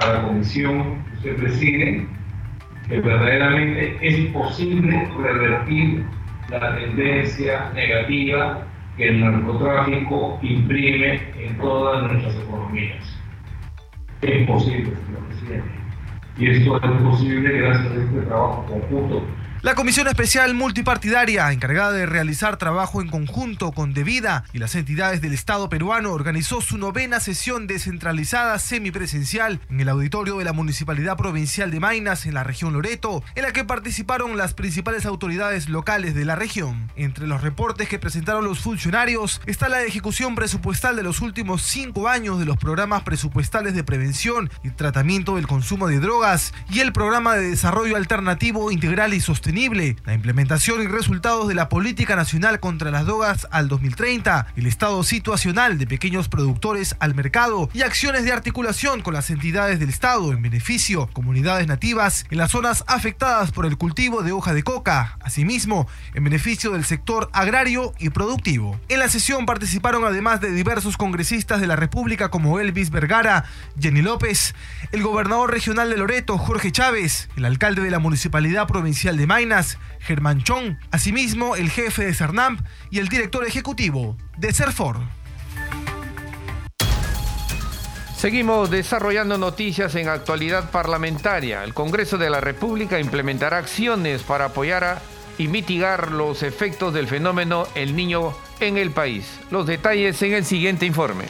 a 0.00 0.12
la 0.12 0.22
comisión 0.22 1.04
que 1.04 1.14
usted 1.16 1.36
preside 1.36 2.06
que 2.88 3.00
verdaderamente 3.00 3.98
es 4.00 4.32
posible 4.32 5.08
revertir 5.22 6.06
la 6.48 6.74
tendencia 6.76 7.70
negativa 7.74 8.66
que 8.96 9.08
el 9.08 9.20
narcotráfico 9.20 10.38
imprime 10.40 11.20
en 11.38 11.58
todas 11.58 12.10
nuestras 12.10 12.34
economías. 12.36 13.20
Es 14.22 14.46
posible, 14.46 14.90
señor 15.04 15.22
presidente. 15.28 15.68
Y 16.38 16.46
esto 16.46 16.76
es 16.82 17.02
posible 17.02 17.58
gracias 17.58 17.92
a 17.92 17.94
este 17.94 18.20
trabajo 18.22 18.64
conjunto 18.66 19.22
la 19.62 19.74
Comisión 19.74 20.06
Especial 20.06 20.54
Multipartidaria, 20.54 21.50
encargada 21.50 21.90
de 21.90 22.06
realizar 22.06 22.58
trabajo 22.58 23.02
en 23.02 23.08
conjunto 23.08 23.72
con 23.72 23.92
Devida 23.92 24.44
y 24.52 24.58
las 24.58 24.76
entidades 24.76 25.20
del 25.20 25.32
Estado 25.32 25.68
peruano, 25.68 26.12
organizó 26.12 26.60
su 26.60 26.78
novena 26.78 27.18
sesión 27.18 27.66
descentralizada 27.66 28.56
semipresencial 28.60 29.60
en 29.68 29.80
el 29.80 29.88
auditorio 29.88 30.38
de 30.38 30.44
la 30.44 30.52
Municipalidad 30.52 31.16
Provincial 31.16 31.72
de 31.72 31.80
Mainas, 31.80 32.24
en 32.26 32.34
la 32.34 32.44
región 32.44 32.72
Loreto, 32.72 33.24
en 33.34 33.42
la 33.42 33.52
que 33.52 33.64
participaron 33.64 34.36
las 34.36 34.54
principales 34.54 35.06
autoridades 35.06 35.68
locales 35.68 36.14
de 36.14 36.24
la 36.24 36.36
región. 36.36 36.92
Entre 36.94 37.26
los 37.26 37.40
reportes 37.40 37.88
que 37.88 37.98
presentaron 37.98 38.44
los 38.44 38.60
funcionarios 38.60 39.40
está 39.46 39.68
la 39.68 39.82
ejecución 39.82 40.36
presupuestal 40.36 40.94
de 40.94 41.02
los 41.02 41.20
últimos 41.20 41.62
cinco 41.62 42.08
años 42.08 42.38
de 42.38 42.44
los 42.44 42.58
programas 42.58 43.02
presupuestales 43.02 43.74
de 43.74 43.82
prevención 43.82 44.50
y 44.62 44.70
tratamiento 44.70 45.34
del 45.34 45.48
consumo 45.48 45.88
de 45.88 45.98
drogas 45.98 46.54
y 46.70 46.78
el 46.78 46.92
programa 46.92 47.34
de 47.34 47.50
desarrollo 47.50 47.96
alternativo 47.96 48.70
integral 48.70 49.14
y 49.14 49.20
sostenible 49.20 49.47
la 50.04 50.12
implementación 50.12 50.82
y 50.82 50.86
resultados 50.86 51.48
de 51.48 51.54
la 51.54 51.70
Política 51.70 52.16
Nacional 52.16 52.60
contra 52.60 52.90
las 52.90 53.06
Drogas 53.06 53.48
al 53.50 53.68
2030, 53.68 54.48
el 54.56 54.66
estado 54.66 55.02
situacional 55.02 55.78
de 55.78 55.86
pequeños 55.86 56.28
productores 56.28 56.96
al 57.00 57.14
mercado 57.14 57.70
y 57.72 57.80
acciones 57.80 58.24
de 58.24 58.32
articulación 58.32 59.00
con 59.00 59.14
las 59.14 59.30
entidades 59.30 59.80
del 59.80 59.88
Estado 59.88 60.32
en 60.32 60.42
beneficio 60.42 61.08
comunidades 61.14 61.66
nativas 61.66 62.26
en 62.30 62.36
las 62.36 62.50
zonas 62.50 62.84
afectadas 62.88 63.50
por 63.50 63.64
el 63.64 63.78
cultivo 63.78 64.22
de 64.22 64.32
hoja 64.32 64.52
de 64.52 64.62
coca, 64.62 65.16
asimismo 65.20 65.88
en 66.12 66.24
beneficio 66.24 66.72
del 66.72 66.84
sector 66.84 67.30
agrario 67.32 67.94
y 67.98 68.10
productivo. 68.10 68.78
En 68.90 68.98
la 68.98 69.08
sesión 69.08 69.46
participaron 69.46 70.04
además 70.04 70.42
de 70.42 70.50
diversos 70.50 70.98
congresistas 70.98 71.62
de 71.62 71.66
la 71.66 71.76
República 71.76 72.28
como 72.30 72.60
Elvis 72.60 72.90
Vergara, 72.90 73.44
Jenny 73.80 74.02
López, 74.02 74.54
el 74.92 75.02
gobernador 75.02 75.50
regional 75.50 75.88
de 75.88 75.96
Loreto, 75.96 76.36
Jorge 76.36 76.70
Chávez, 76.70 77.30
el 77.36 77.46
alcalde 77.46 77.80
de 77.80 77.90
la 77.90 77.98
Municipalidad 77.98 78.66
Provincial 78.66 79.16
de 79.16 79.26
Germán 80.00 80.42
Chong, 80.42 80.78
asimismo 80.90 81.54
el 81.54 81.70
jefe 81.70 82.04
de 82.04 82.14
CERNAMP 82.14 82.60
y 82.90 82.98
el 82.98 83.08
director 83.08 83.46
ejecutivo 83.46 84.16
de 84.36 84.52
CERFOR. 84.52 84.98
Seguimos 88.16 88.68
desarrollando 88.68 89.38
noticias 89.38 89.94
en 89.94 90.08
actualidad 90.08 90.72
parlamentaria. 90.72 91.62
El 91.62 91.72
Congreso 91.72 92.18
de 92.18 92.30
la 92.30 92.40
República 92.40 92.98
implementará 92.98 93.58
acciones 93.58 94.24
para 94.24 94.46
apoyar 94.46 95.00
y 95.38 95.46
mitigar 95.46 96.10
los 96.10 96.42
efectos 96.42 96.92
del 96.92 97.06
fenómeno 97.06 97.68
El 97.76 97.94
Niño 97.94 98.34
en 98.58 98.76
el 98.76 98.90
país. 98.90 99.38
Los 99.52 99.68
detalles 99.68 100.20
en 100.22 100.32
el 100.32 100.44
siguiente 100.44 100.84
informe. 100.84 101.26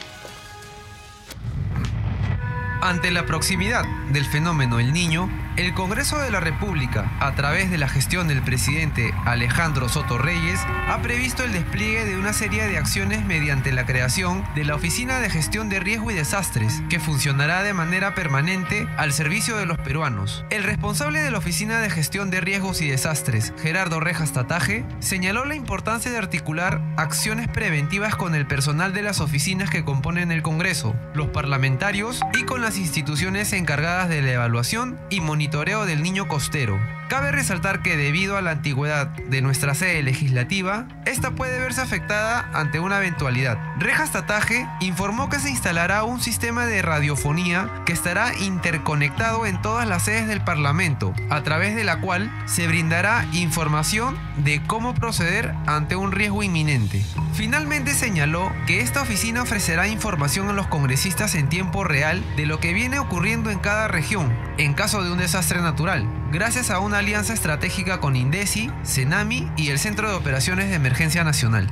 Ante 2.81 3.11
la 3.11 3.27
proximidad 3.27 3.85
del 4.11 4.25
fenómeno 4.25 4.79
El 4.79 4.93
Niño, 4.93 5.29
el 5.59 5.73
Congreso 5.73 6.17
de 6.19 6.31
la 6.31 6.39
República, 6.39 7.11
a 7.19 7.33
través 7.33 7.69
de 7.69 7.77
la 7.77 7.89
gestión 7.89 8.29
del 8.29 8.41
presidente 8.41 9.13
Alejandro 9.25 9.89
Soto 9.89 10.17
Reyes, 10.17 10.57
ha 10.87 11.01
previsto 11.01 11.43
el 11.43 11.51
despliegue 11.51 12.05
de 12.05 12.17
una 12.17 12.31
serie 12.31 12.65
de 12.65 12.77
acciones 12.77 13.25
mediante 13.25 13.73
la 13.73 13.85
creación 13.85 14.45
de 14.55 14.63
la 14.63 14.75
Oficina 14.75 15.19
de 15.19 15.29
Gestión 15.29 15.67
de 15.67 15.81
Riesgo 15.81 16.11
y 16.11 16.13
Desastres, 16.13 16.81
que 16.89 17.01
funcionará 17.01 17.61
de 17.61 17.73
manera 17.73 18.15
permanente 18.15 18.87
al 18.95 19.11
servicio 19.11 19.57
de 19.57 19.65
los 19.65 19.77
peruanos. 19.79 20.45
El 20.49 20.63
responsable 20.63 21.19
de 21.19 21.29
la 21.29 21.39
Oficina 21.39 21.79
de 21.81 21.89
Gestión 21.89 22.31
de 22.31 22.39
Riesgos 22.39 22.81
y 22.81 22.87
Desastres, 22.87 23.53
Gerardo 23.61 23.99
Rejas 23.99 24.31
Tataje, 24.31 24.85
señaló 24.99 25.43
la 25.43 25.55
importancia 25.55 26.09
de 26.09 26.19
articular 26.19 26.81
acciones 26.95 27.49
preventivas 27.49 28.15
con 28.15 28.33
el 28.33 28.47
personal 28.47 28.93
de 28.93 29.01
las 29.01 29.19
oficinas 29.19 29.69
que 29.69 29.83
componen 29.83 30.31
el 30.31 30.41
Congreso, 30.41 30.95
los 31.13 31.27
parlamentarios 31.27 32.21
y 32.39 32.43
con 32.43 32.61
las 32.61 32.77
instituciones 32.77 33.51
encargadas 33.51 34.07
de 34.07 34.21
la 34.21 34.31
evaluación 34.31 34.97
y 35.09 35.19
monitoreo 35.19 35.48
del 35.49 36.03
niño 36.03 36.27
costero. 36.27 36.98
Cabe 37.09 37.31
resaltar 37.31 37.81
que 37.81 37.97
debido 37.97 38.37
a 38.37 38.41
la 38.43 38.51
antigüedad 38.51 39.07
de 39.07 39.41
nuestra 39.41 39.73
sede 39.73 40.03
legislativa, 40.03 40.87
esta 41.07 41.31
puede 41.31 41.59
verse 41.59 41.81
afectada 41.81 42.47
ante 42.53 42.79
una 42.79 42.99
eventualidad. 42.99 43.57
Rejas 43.79 44.11
Tataje 44.11 44.69
informó 44.79 45.27
que 45.27 45.39
se 45.39 45.49
instalará 45.49 46.03
un 46.03 46.21
sistema 46.21 46.67
de 46.67 46.83
radiofonía 46.83 47.81
que 47.87 47.93
estará 47.93 48.37
interconectado 48.37 49.47
en 49.47 49.59
todas 49.59 49.87
las 49.87 50.03
sedes 50.03 50.27
del 50.27 50.43
Parlamento, 50.43 51.15
a 51.31 51.41
través 51.41 51.75
de 51.75 51.83
la 51.83 51.99
cual 51.99 52.31
se 52.45 52.67
brindará 52.67 53.25
información 53.31 54.15
de 54.37 54.61
cómo 54.61 54.93
proceder 54.93 55.55
ante 55.65 55.95
un 55.95 56.11
riesgo 56.11 56.43
inminente. 56.43 57.03
Finalmente 57.33 57.95
señaló 57.95 58.53
que 58.67 58.81
esta 58.81 59.01
oficina 59.01 59.41
ofrecerá 59.41 59.87
información 59.87 60.47
a 60.49 60.53
los 60.53 60.67
congresistas 60.67 61.33
en 61.33 61.49
tiempo 61.49 61.83
real 61.83 62.23
de 62.35 62.45
lo 62.45 62.59
que 62.59 62.73
viene 62.73 62.99
ocurriendo 62.99 63.49
en 63.49 63.57
cada 63.57 63.87
región, 63.87 64.31
en 64.59 64.75
caso 64.75 65.03
de 65.03 65.11
un 65.11 65.17
desastre 65.17 65.61
natural, 65.61 66.05
gracias 66.31 66.69
a 66.69 66.79
una 66.79 66.99
alianza 66.99 67.33
estratégica 67.33 67.99
con 67.99 68.15
Indesi, 68.15 68.69
Senami 68.83 69.51
y 69.57 69.69
el 69.69 69.79
Centro 69.79 70.09
de 70.09 70.15
Operaciones 70.15 70.69
de 70.69 70.75
Emergencia 70.75 71.23
Nacional. 71.23 71.69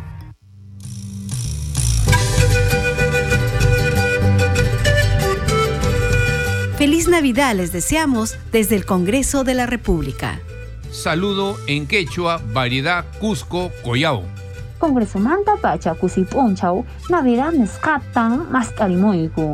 Feliz 6.78 7.08
Navidad 7.08 7.56
les 7.56 7.72
deseamos 7.72 8.38
desde 8.52 8.76
el 8.76 8.86
Congreso 8.86 9.44
de 9.44 9.56
la 9.56 9.66
República. 9.66 10.40
Saludo 10.92 11.58
en 11.68 11.88
quechua, 11.88 12.40
variedad 12.54 13.06
Cusco, 13.20 13.72
Collao. 13.84 14.24
Congreso 14.78 15.18
manda 15.18 15.56
pacha, 15.60 15.96
cusiponchau, 15.96 16.86
Navidad 17.10 17.52
nescatan, 17.52 18.52
mascarimoico. 18.52 19.54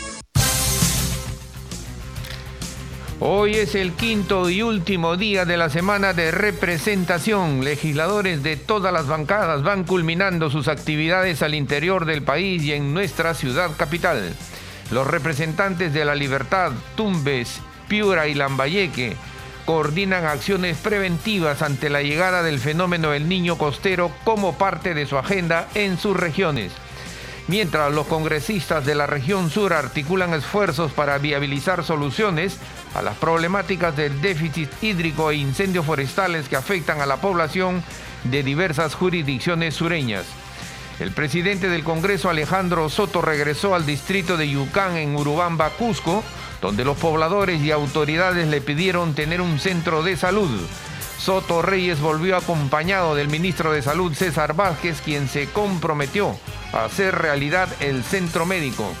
Hoy 3.23 3.53
es 3.53 3.75
el 3.75 3.91
quinto 3.91 4.49
y 4.49 4.63
último 4.63 5.15
día 5.15 5.45
de 5.45 5.55
la 5.55 5.69
semana 5.69 6.11
de 6.13 6.31
representación. 6.31 7.63
Legisladores 7.63 8.41
de 8.41 8.57
todas 8.57 8.91
las 8.91 9.05
bancadas 9.05 9.61
van 9.61 9.83
culminando 9.83 10.49
sus 10.49 10.67
actividades 10.67 11.43
al 11.43 11.53
interior 11.53 12.05
del 12.05 12.23
país 12.23 12.63
y 12.63 12.73
en 12.73 12.95
nuestra 12.95 13.35
ciudad 13.35 13.69
capital. 13.77 14.33
Los 14.89 15.05
representantes 15.05 15.93
de 15.93 16.03
la 16.03 16.15
Libertad, 16.15 16.71
Tumbes, 16.95 17.61
Piura 17.87 18.27
y 18.27 18.33
Lambayeque 18.33 19.15
coordinan 19.67 20.25
acciones 20.25 20.77
preventivas 20.77 21.61
ante 21.61 21.91
la 21.91 22.01
llegada 22.01 22.41
del 22.41 22.57
fenómeno 22.57 23.11
del 23.11 23.29
niño 23.29 23.55
costero 23.55 24.11
como 24.23 24.57
parte 24.57 24.95
de 24.95 25.05
su 25.05 25.19
agenda 25.19 25.67
en 25.75 25.99
sus 25.99 26.17
regiones 26.17 26.71
mientras 27.51 27.91
los 27.91 28.07
congresistas 28.07 28.85
de 28.85 28.95
la 28.95 29.07
región 29.07 29.49
sur 29.49 29.73
articulan 29.73 30.33
esfuerzos 30.33 30.93
para 30.93 31.17
viabilizar 31.17 31.83
soluciones 31.83 32.57
a 32.95 33.01
las 33.01 33.17
problemáticas 33.17 33.93
del 33.97 34.21
déficit 34.21 34.69
hídrico 34.81 35.29
e 35.29 35.35
incendios 35.35 35.85
forestales 35.85 36.47
que 36.47 36.55
afectan 36.55 37.01
a 37.01 37.05
la 37.05 37.17
población 37.17 37.83
de 38.23 38.41
diversas 38.41 38.95
jurisdicciones 38.95 39.75
sureñas. 39.75 40.23
El 41.01 41.11
presidente 41.11 41.67
del 41.67 41.83
Congreso 41.83 42.29
Alejandro 42.29 42.87
Soto 42.87 43.21
regresó 43.21 43.75
al 43.75 43.85
distrito 43.85 44.37
de 44.37 44.49
Yucán 44.49 44.95
en 44.95 45.13
Urubamba, 45.17 45.71
Cusco, 45.71 46.23
donde 46.61 46.85
los 46.85 46.95
pobladores 46.95 47.61
y 47.61 47.71
autoridades 47.71 48.47
le 48.47 48.61
pidieron 48.61 49.13
tener 49.13 49.41
un 49.41 49.59
centro 49.59 50.03
de 50.03 50.15
salud. 50.15 50.49
Soto 51.23 51.61
Reyes 51.61 52.01
volvió 52.01 52.35
acompañado 52.35 53.13
del 53.13 53.27
ministro 53.27 53.71
de 53.71 53.83
Salud 53.83 54.11
César 54.15 54.55
Vázquez, 54.55 55.01
quien 55.01 55.29
se 55.29 55.45
comprometió 55.45 56.35
a 56.73 56.85
hacer 56.85 57.13
realidad 57.13 57.69
el 57.79 58.03
centro 58.03 58.47
médico. 58.47 58.91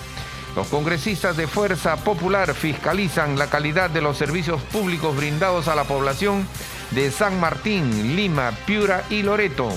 Los 0.55 0.67
congresistas 0.67 1.35
de 1.35 1.47
Fuerza 1.47 1.95
Popular 2.03 2.53
fiscalizan 2.53 3.39
la 3.39 3.49
calidad 3.49 3.89
de 3.89 4.01
los 4.01 4.17
servicios 4.17 4.61
públicos 4.61 5.17
brindados 5.17 5.67
a 5.67 5.73
la 5.73 5.85
población 5.85 6.47
de 6.91 7.09
San 7.09 7.39
Martín, 7.39 8.15
Lima, 8.15 8.51
Piura 8.67 9.03
y 9.09 9.23
Loreto. 9.23 9.69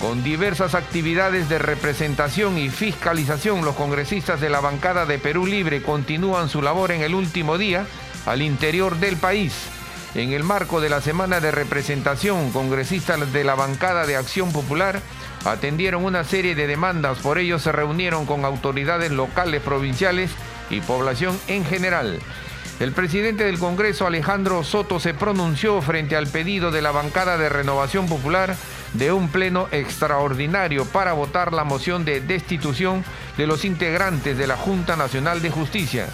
Con 0.00 0.24
diversas 0.24 0.74
actividades 0.74 1.50
de 1.50 1.58
representación 1.58 2.56
y 2.56 2.70
fiscalización, 2.70 3.66
los 3.66 3.76
congresistas 3.76 4.40
de 4.40 4.48
la 4.48 4.60
bancada 4.60 5.04
de 5.04 5.18
Perú 5.18 5.44
Libre 5.44 5.82
continúan 5.82 6.48
su 6.48 6.62
labor 6.62 6.90
en 6.90 7.02
el 7.02 7.14
último 7.14 7.58
día 7.58 7.86
al 8.24 8.40
interior 8.40 8.96
del 8.96 9.18
país. 9.18 9.52
En 10.14 10.32
el 10.32 10.42
marco 10.42 10.80
de 10.80 10.88
la 10.88 11.00
semana 11.00 11.38
de 11.38 11.52
representación, 11.52 12.50
congresistas 12.50 13.32
de 13.32 13.44
la 13.44 13.54
bancada 13.54 14.06
de 14.06 14.16
Acción 14.16 14.52
Popular 14.52 15.00
atendieron 15.44 16.04
una 16.04 16.24
serie 16.24 16.56
de 16.56 16.66
demandas, 16.66 17.18
por 17.18 17.38
ello 17.38 17.60
se 17.60 17.70
reunieron 17.70 18.26
con 18.26 18.44
autoridades 18.44 19.12
locales, 19.12 19.62
provinciales 19.62 20.32
y 20.68 20.80
población 20.80 21.38
en 21.46 21.64
general. 21.64 22.18
El 22.80 22.92
presidente 22.92 23.44
del 23.44 23.58
Congreso, 23.58 24.06
Alejandro 24.06 24.64
Soto, 24.64 24.98
se 24.98 25.14
pronunció 25.14 25.80
frente 25.80 26.16
al 26.16 26.26
pedido 26.26 26.72
de 26.72 26.82
la 26.82 26.90
bancada 26.90 27.38
de 27.38 27.48
Renovación 27.48 28.08
Popular 28.08 28.56
de 28.94 29.12
un 29.12 29.28
pleno 29.28 29.68
extraordinario 29.70 30.86
para 30.86 31.12
votar 31.12 31.52
la 31.52 31.62
moción 31.62 32.04
de 32.04 32.20
destitución 32.20 33.04
de 33.36 33.46
los 33.46 33.64
integrantes 33.64 34.36
de 34.36 34.46
la 34.48 34.56
Junta 34.56 34.96
Nacional 34.96 35.40
de 35.40 35.50
Justicia. 35.50 36.08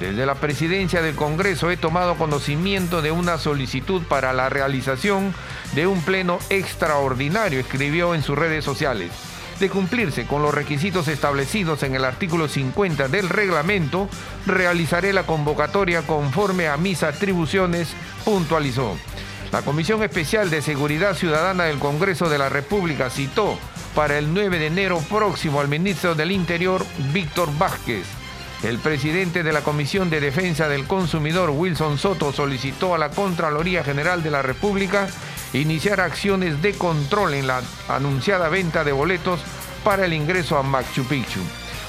Desde 0.00 0.26
la 0.26 0.34
presidencia 0.34 1.00
del 1.00 1.14
Congreso 1.14 1.70
he 1.70 1.78
tomado 1.78 2.16
conocimiento 2.16 3.00
de 3.00 3.12
una 3.12 3.38
solicitud 3.38 4.02
para 4.02 4.34
la 4.34 4.50
realización 4.50 5.34
de 5.74 5.86
un 5.86 6.02
pleno 6.02 6.38
extraordinario, 6.50 7.58
escribió 7.58 8.14
en 8.14 8.22
sus 8.22 8.36
redes 8.36 8.62
sociales. 8.62 9.10
De 9.58 9.70
cumplirse 9.70 10.26
con 10.26 10.42
los 10.42 10.54
requisitos 10.54 11.08
establecidos 11.08 11.82
en 11.82 11.94
el 11.94 12.04
artículo 12.04 12.46
50 12.46 13.08
del 13.08 13.30
reglamento, 13.30 14.10
realizaré 14.44 15.14
la 15.14 15.22
convocatoria 15.22 16.02
conforme 16.02 16.68
a 16.68 16.76
mis 16.76 17.02
atribuciones, 17.02 17.88
puntualizó. 18.22 18.98
La 19.50 19.62
Comisión 19.62 20.02
Especial 20.02 20.50
de 20.50 20.60
Seguridad 20.60 21.14
Ciudadana 21.14 21.64
del 21.64 21.78
Congreso 21.78 22.28
de 22.28 22.36
la 22.36 22.50
República 22.50 23.08
citó 23.08 23.58
para 23.94 24.18
el 24.18 24.34
9 24.34 24.58
de 24.58 24.66
enero 24.66 24.98
próximo 25.08 25.62
al 25.62 25.68
ministro 25.68 26.14
del 26.14 26.32
Interior, 26.32 26.84
Víctor 27.14 27.48
Vázquez 27.56 28.04
el 28.62 28.78
presidente 28.78 29.42
de 29.42 29.52
la 29.52 29.62
Comisión 29.62 30.10
de 30.10 30.20
Defensa 30.20 30.68
del 30.68 30.86
Consumidor, 30.86 31.50
Wilson 31.50 31.98
Soto, 31.98 32.32
solicitó 32.32 32.94
a 32.94 32.98
la 32.98 33.10
Contraloría 33.10 33.84
General 33.84 34.22
de 34.22 34.30
la 34.30 34.42
República 34.42 35.08
iniciar 35.52 36.00
acciones 36.00 36.62
de 36.62 36.74
control 36.74 37.34
en 37.34 37.46
la 37.46 37.62
anunciada 37.88 38.48
venta 38.48 38.82
de 38.84 38.92
boletos 38.92 39.40
para 39.84 40.06
el 40.06 40.12
ingreso 40.12 40.58
a 40.58 40.62
Machu 40.62 41.04
Picchu. 41.04 41.40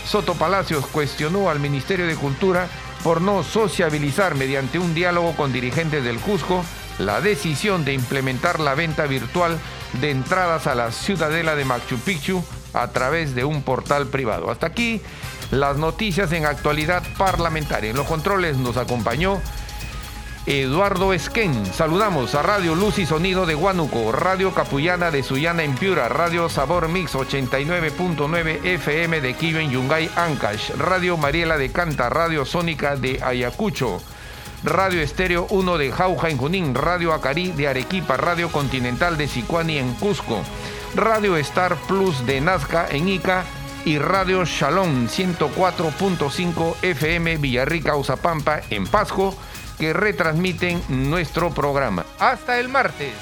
Soto 0.05 0.35
Palacios 0.35 0.85
cuestionó 0.87 1.49
al 1.49 1.59
Ministerio 1.59 2.05
de 2.05 2.15
Cultura 2.15 2.67
por 3.03 3.21
no 3.21 3.43
sociabilizar 3.43 4.35
mediante 4.35 4.79
un 4.79 4.93
diálogo 4.93 5.35
con 5.35 5.51
dirigentes 5.51 6.03
del 6.03 6.19
Cusco 6.19 6.63
la 6.99 7.21
decisión 7.21 7.85
de 7.85 7.93
implementar 7.93 8.59
la 8.59 8.75
venta 8.75 9.05
virtual 9.05 9.57
de 10.01 10.11
entradas 10.11 10.67
a 10.67 10.75
la 10.75 10.91
ciudadela 10.91 11.55
de 11.55 11.65
Machu 11.65 11.97
Picchu 11.97 12.43
a 12.73 12.89
través 12.89 13.35
de 13.35 13.45
un 13.45 13.63
portal 13.63 14.07
privado. 14.07 14.51
Hasta 14.51 14.67
aquí 14.67 15.01
las 15.51 15.77
noticias 15.77 16.31
en 16.31 16.45
actualidad 16.45 17.03
parlamentaria. 17.17 17.91
En 17.91 17.97
los 17.97 18.07
controles 18.07 18.57
nos 18.57 18.77
acompañó 18.77 19.41
Eduardo 20.45 21.11
Esquén. 21.11 21.65
Saludamos 21.65 22.33
a 22.33 22.41
Radio 22.41 22.73
Luz 22.73 22.99
y 22.99 23.05
Sonido 23.05 23.45
de 23.45 23.55
Huánuco, 23.55 24.13
Radio 24.13 24.53
Capullana 24.53 25.11
de 25.11 25.21
Sullana 25.21 25.63
en 25.63 25.75
Piura, 25.75 26.07
Radio 26.07 26.47
Sabor 26.47 26.87
Mix 26.87 27.15
89.9 27.15 28.63
FM 28.63 29.19
de 29.19 29.33
Quillo 29.33 29.59
en 29.59 29.71
Yungay, 29.71 30.09
Ancash, 30.15 30.71
Radio 30.77 31.17
Mariela 31.17 31.57
de 31.57 31.71
Canta, 31.71 32.09
Radio 32.09 32.45
Sónica 32.45 32.95
de 32.95 33.21
Ayacucho. 33.21 34.01
Radio 34.63 35.01
Estéreo 35.01 35.45
1 35.49 35.77
de 35.77 35.91
Jauja 35.91 36.29
en 36.29 36.37
Junín, 36.37 36.73
Radio 36.73 37.13
Acarí 37.13 37.51
de 37.51 37.67
Arequipa, 37.67 38.17
Radio 38.17 38.51
Continental 38.51 39.15
de 39.15 39.27
Sicuani 39.27 39.77
en 39.77 39.93
Cusco, 39.93 40.41
Radio 40.95 41.37
Star 41.37 41.75
Plus 41.87 42.25
de 42.25 42.41
Nazca 42.41 42.87
en 42.89 43.07
Ica, 43.07 43.45
y 43.87 43.97
Radio 43.99 44.43
Shalom 44.43 45.07
104.5 45.07 46.75
FM 46.81 47.37
Villarrica, 47.37 47.95
Uzapampa 47.95 48.59
en 48.69 48.85
Pasco 48.85 49.33
que 49.79 49.93
retransmiten 49.93 50.81
nuestro 50.89 51.51
programa. 51.51 52.05
Hasta 52.19 52.59
el 52.59 52.67
martes. 52.67 53.13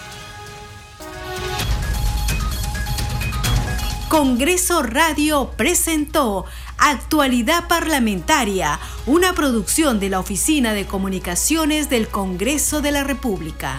Congreso 4.09 4.81
Radio 4.81 5.51
presentó 5.55 6.45
Actualidad 6.79 7.67
Parlamentaria, 7.67 8.79
una 9.05 9.33
producción 9.33 9.99
de 9.99 10.09
la 10.09 10.19
Oficina 10.19 10.73
de 10.73 10.87
Comunicaciones 10.87 11.91
del 11.91 12.07
Congreso 12.07 12.81
de 12.81 12.91
la 12.91 13.03
República. 13.03 13.77